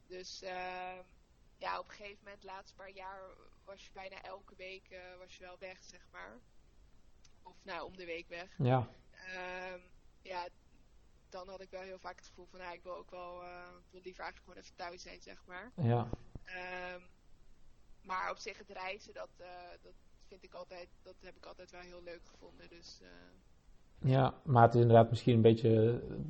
Dus 0.07 0.43
ehm, 0.43 1.03
ja, 1.59 1.79
op 1.79 1.85
een 1.88 1.94
gegeven 1.94 2.18
moment, 2.25 2.40
de 2.40 2.47
laatste 2.47 2.75
paar 2.77 2.90
jaar, 2.90 3.21
was 3.64 3.85
je 3.85 3.90
bijna 3.92 4.23
elke 4.23 4.55
week 4.57 4.87
eh, 4.90 4.99
was 5.18 5.37
je 5.37 5.44
wel 5.44 5.57
weg, 5.59 5.79
zeg 5.83 6.07
maar. 6.12 6.38
Of 7.42 7.55
nou, 7.64 7.87
om 7.87 7.97
de 7.97 8.05
week 8.05 8.29
weg. 8.29 8.55
Ja, 8.59 8.88
Ehm, 9.35 9.81
ja, 10.23 10.49
dan 11.29 11.49
had 11.49 11.61
ik 11.61 11.71
wel 11.71 11.81
heel 11.81 11.99
vaak 11.99 12.16
het 12.18 12.27
gevoel 12.27 12.47
van, 12.51 12.59
nou, 12.59 12.75
ik 12.75 12.83
wil 12.83 12.97
ook 12.97 13.11
wel, 13.11 13.42
ik 13.79 13.90
wil 13.90 14.01
liever 14.03 14.23
eigenlijk 14.23 14.38
gewoon 14.44 14.59
even 14.59 14.75
thuis 14.77 15.03
zijn, 15.03 15.21
zeg 15.23 15.44
maar. 15.47 15.73
ja, 15.77 16.09
Ehm, 16.44 17.01
maar 18.03 18.31
op 18.31 18.37
zich 18.37 18.59
het 18.59 18.68
reizen, 18.71 19.14
dat, 19.14 19.29
eh, 19.37 19.47
dat 19.83 19.92
vind 20.27 20.44
ik 20.44 20.55
altijd, 20.55 20.88
dat 21.03 21.14
heb 21.21 21.37
ik 21.37 21.47
altijd 21.47 21.71
wel 21.71 21.81
heel 21.81 22.03
leuk 22.03 22.27
gevonden. 22.27 22.68
Dus 22.68 23.01
ja. 24.01 24.40
Maar 24.44 24.62
het 24.62 24.75
is 24.75 24.81
inderdaad 24.81 25.11
misschien 25.11 25.35
een 25.35 25.42
beetje 25.42 25.68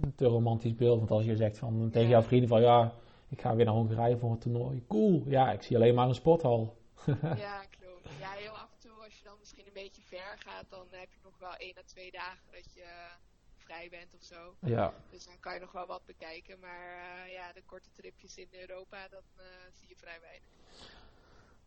een 0.02 0.12
te 0.16 0.24
romantisch 0.24 0.74
beeld. 0.74 0.98
Want 0.98 1.10
als 1.10 1.24
je 1.24 1.36
zegt 1.36 1.58
van, 1.58 1.90
tegen 1.90 2.08
Ja. 2.08 2.14
jouw 2.18 2.22
vrienden 2.22 2.48
van, 2.48 2.60
ja, 2.60 2.94
ik 3.28 3.40
ga 3.40 3.54
weer 3.56 3.64
naar 3.64 3.74
Hongarije 3.74 4.18
voor 4.18 4.30
een 4.30 4.38
toernooi. 4.38 4.84
Cool. 4.88 5.22
Ja, 5.26 5.52
ik 5.52 5.62
zie 5.62 5.76
alleen 5.76 5.94
maar 5.94 6.08
een 6.08 6.14
sporthal. 6.14 6.76
ja, 7.46 7.62
klopt. 7.80 8.08
Ja, 8.20 8.30
heel 8.30 8.50
af 8.52 8.70
en 8.72 8.78
toe 8.88 9.04
als 9.04 9.18
je 9.18 9.24
dan 9.24 9.36
misschien 9.38 9.66
een 9.66 9.72
beetje 9.82 10.02
ver 10.02 10.34
gaat, 10.38 10.64
dan 10.68 10.86
heb 10.90 11.08
je 11.12 11.18
nog 11.24 11.38
wel 11.38 11.54
één 11.54 11.78
à 11.78 11.82
twee 11.86 12.10
dagen 12.10 12.44
dat 12.52 12.72
je 12.74 12.82
eh, 12.82 13.12
vrij 13.56 13.88
bent 13.90 14.14
of 14.14 14.22
zo. 14.22 14.54
Ja, 14.60 14.92
Dus 15.10 15.24
dan 15.24 15.34
kan 15.40 15.54
je 15.54 15.60
nog 15.60 15.72
wel 15.72 15.86
wat 15.86 16.02
bekijken. 16.06 16.58
Maar 16.60 16.86
eh, 16.96 17.32
ja, 17.32 17.52
de 17.52 17.62
korte 17.66 17.88
tripjes 17.92 18.36
in 18.36 18.48
Europa, 18.50 19.08
dat 19.10 19.24
eh, 19.36 19.44
zie 19.72 19.88
je 19.88 19.96
vrij 19.96 20.18
weinig. 20.20 20.48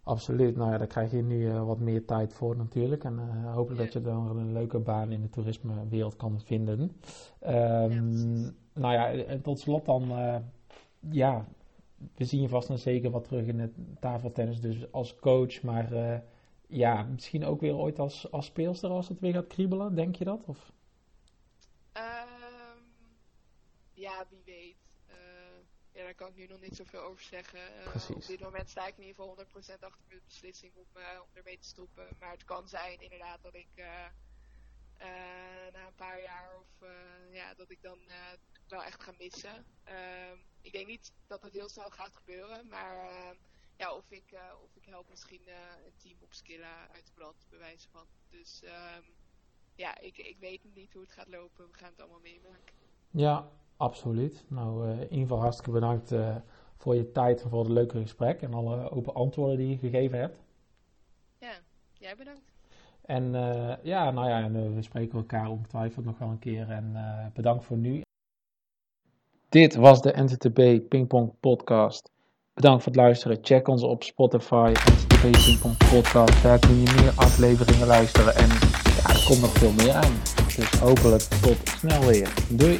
absoluut. 0.03 0.55
Nou 0.55 0.71
ja, 0.71 0.77
daar 0.77 0.87
krijg 0.87 1.11
je 1.11 1.21
nu 1.21 1.51
wat 1.51 1.79
meer 1.79 2.05
tijd 2.05 2.33
voor 2.33 2.55
natuurlijk. 2.57 3.03
En 3.03 3.19
eh, 3.19 3.53
hopelijk 3.53 3.79
Ja. 3.79 3.83
dat 3.85 3.93
je 3.93 4.01
dan 4.01 4.37
een 4.37 4.53
leuke 4.53 4.79
baan 4.79 5.11
in 5.11 5.21
de 5.21 5.29
toerismewereld 5.29 6.15
kan 6.15 6.41
vinden. 6.41 7.01
Ehm, 7.39 7.91
Ja, 7.91 8.01
precies. 8.01 8.51
nou 8.73 8.93
ja, 8.93 9.11
en 9.11 9.41
tot 9.41 9.59
slot 9.59 9.85
dan, 9.85 10.11
ja, 11.09 11.47
we 12.15 12.25
zien 12.25 12.41
je 12.41 12.49
vast 12.49 12.69
en 12.69 12.79
zeker 12.79 13.11
wat 13.11 13.23
terug 13.23 13.45
in 13.45 13.59
het 13.59 13.71
tafeltennis, 13.99 14.61
dus 14.61 14.91
als 14.91 15.15
coach, 15.15 15.61
maar 15.61 15.93
eh, 15.93 16.19
ja, 16.67 17.03
misschien 17.03 17.45
ook 17.45 17.61
weer 17.61 17.75
ooit 17.75 17.99
als, 17.99 18.31
als 18.31 18.45
speelster 18.45 18.89
als 18.89 19.07
het 19.07 19.19
weer 19.19 19.33
gaat 19.33 19.47
kriebelen, 19.47 19.95
denk 19.95 20.15
je 20.15 20.23
dat? 20.23 20.43
Of? 20.45 20.71
Ehm, 21.91 22.79
ja, 23.93 24.25
wie 24.29 24.41
weet. 24.45 24.77
Eh, 25.07 25.15
ja, 25.91 26.03
daar 26.03 26.15
kan 26.15 26.27
ik 26.27 26.35
nu 26.35 26.45
nog 26.45 26.61
niet 26.61 26.75
zoveel 26.75 27.01
over 27.01 27.23
zeggen. 27.23 27.59
Precies. 27.83 28.15
op 28.15 28.27
dit 28.27 28.39
moment 28.39 28.69
sta 28.69 28.87
ik 28.87 28.97
in 28.97 29.03
ieder 29.03 29.15
geval 29.15 29.29
100% 29.29 29.83
achter 29.83 30.05
mijn 30.07 30.21
beslissing 30.25 30.71
om, 30.75 31.01
eh, 31.01 31.21
om 31.21 31.27
ermee 31.33 31.57
te 31.57 31.67
stoppen. 31.67 32.07
Maar 32.19 32.31
het 32.31 32.43
kan 32.43 32.67
zijn 32.67 33.01
inderdaad 33.01 33.39
dat 33.41 33.55
ik 33.55 33.69
eh, 33.75 34.05
eh, 35.01 35.73
na 35.73 35.85
een 35.87 35.95
paar 35.95 36.21
jaar 36.21 36.51
of 36.59 36.87
eh, 36.87 37.33
ja, 37.35 37.53
dat 37.53 37.69
ik 37.69 37.81
dan 37.81 37.99
eh, 38.07 38.15
wel 38.67 38.83
echt 38.83 39.03
ga 39.03 39.13
missen. 39.17 39.65
Ehm, 39.83 40.37
ik 40.61 40.71
denk 40.71 40.87
niet 40.87 41.13
dat 41.27 41.41
het 41.41 41.53
heel 41.53 41.69
snel 41.69 41.89
gaat 41.89 42.15
gebeuren, 42.15 42.67
maar 42.67 42.97
eh, 42.97 43.29
ja, 43.81 43.93
of 43.93 44.11
ik, 44.11 44.31
eh, 44.31 44.39
of 44.63 44.75
ik 44.75 44.85
help 44.85 45.09
misschien 45.09 45.41
eh, 45.45 45.85
een 45.85 45.95
team 45.97 46.17
op 46.21 46.33
Skilla 46.33 46.87
uit 46.93 47.05
de 47.05 47.11
brand, 47.13 47.45
bij 47.49 47.59
wijze 47.59 47.87
van. 47.89 48.05
Dus 48.29 48.63
ehm, 48.63 49.03
ja, 49.75 49.99
ik, 49.99 50.17
ik 50.17 50.37
weet 50.39 50.61
niet 50.75 50.93
hoe 50.93 51.01
het 51.01 51.11
gaat 51.11 51.29
lopen. 51.29 51.67
We 51.71 51.77
gaan 51.77 51.89
het 51.89 52.01
allemaal 52.01 52.19
meemaken. 52.19 52.75
Ja, 53.11 53.49
absoluut. 53.77 54.45
Nou, 54.47 54.87
eh, 54.87 54.93
in 54.93 55.01
ieder 55.01 55.19
geval 55.19 55.39
hartstikke 55.39 55.71
bedankt 55.71 56.13
voor 56.77 56.95
je 56.95 57.11
tijd 57.11 57.41
en 57.41 57.49
voor 57.49 57.63
het 57.63 57.71
leuke 57.71 58.01
gesprek 58.01 58.41
en 58.41 58.53
alle 58.53 58.89
open 58.89 59.13
antwoorden 59.13 59.57
die 59.57 59.69
je 59.69 59.77
gegeven 59.77 60.19
hebt. 60.19 60.41
Ja, 61.37 61.53
jij 61.93 62.15
bedankt. 62.15 62.51
En 63.01 63.31
ja, 63.83 64.11
nou 64.11 64.29
ja, 64.29 64.41
en, 64.43 64.75
we 64.75 64.81
spreken 64.81 65.17
elkaar 65.17 65.49
ongetwijfeld 65.49 66.05
nog 66.05 66.17
wel 66.17 66.29
een 66.29 66.39
keer 66.39 66.69
en 66.69 67.31
bedankt 67.33 67.63
voor 67.63 67.77
nu. 67.77 68.01
Dit 69.51 69.75
was 69.75 70.01
de 70.01 70.13
NTTB 70.15 70.87
Pingpong 70.89 71.33
Podcast. 71.39 72.11
Bedankt 72.53 72.83
voor 72.83 72.91
het 72.91 73.01
luisteren. 73.01 73.37
Check 73.41 73.67
ons 73.67 73.83
op 73.83 74.03
Spotify, 74.03 74.71
NTTB 74.73 75.31
Pingpong 75.45 75.77
Podcast. 75.77 76.43
Daar 76.43 76.59
kun 76.59 76.79
je 76.79 76.93
meer 77.01 77.11
afleveringen 77.15 77.87
luisteren. 77.87 78.35
En 78.35 78.47
ja, 78.47 79.09
er 79.09 79.23
komt 79.27 79.41
nog 79.41 79.53
veel 79.53 79.71
meer 79.71 79.93
aan. 79.93 80.13
Dus 80.55 80.79
hopelijk 80.79 81.21
tot 81.21 81.57
snel 81.63 82.05
weer. 82.05 82.33
Doei! 82.49 82.79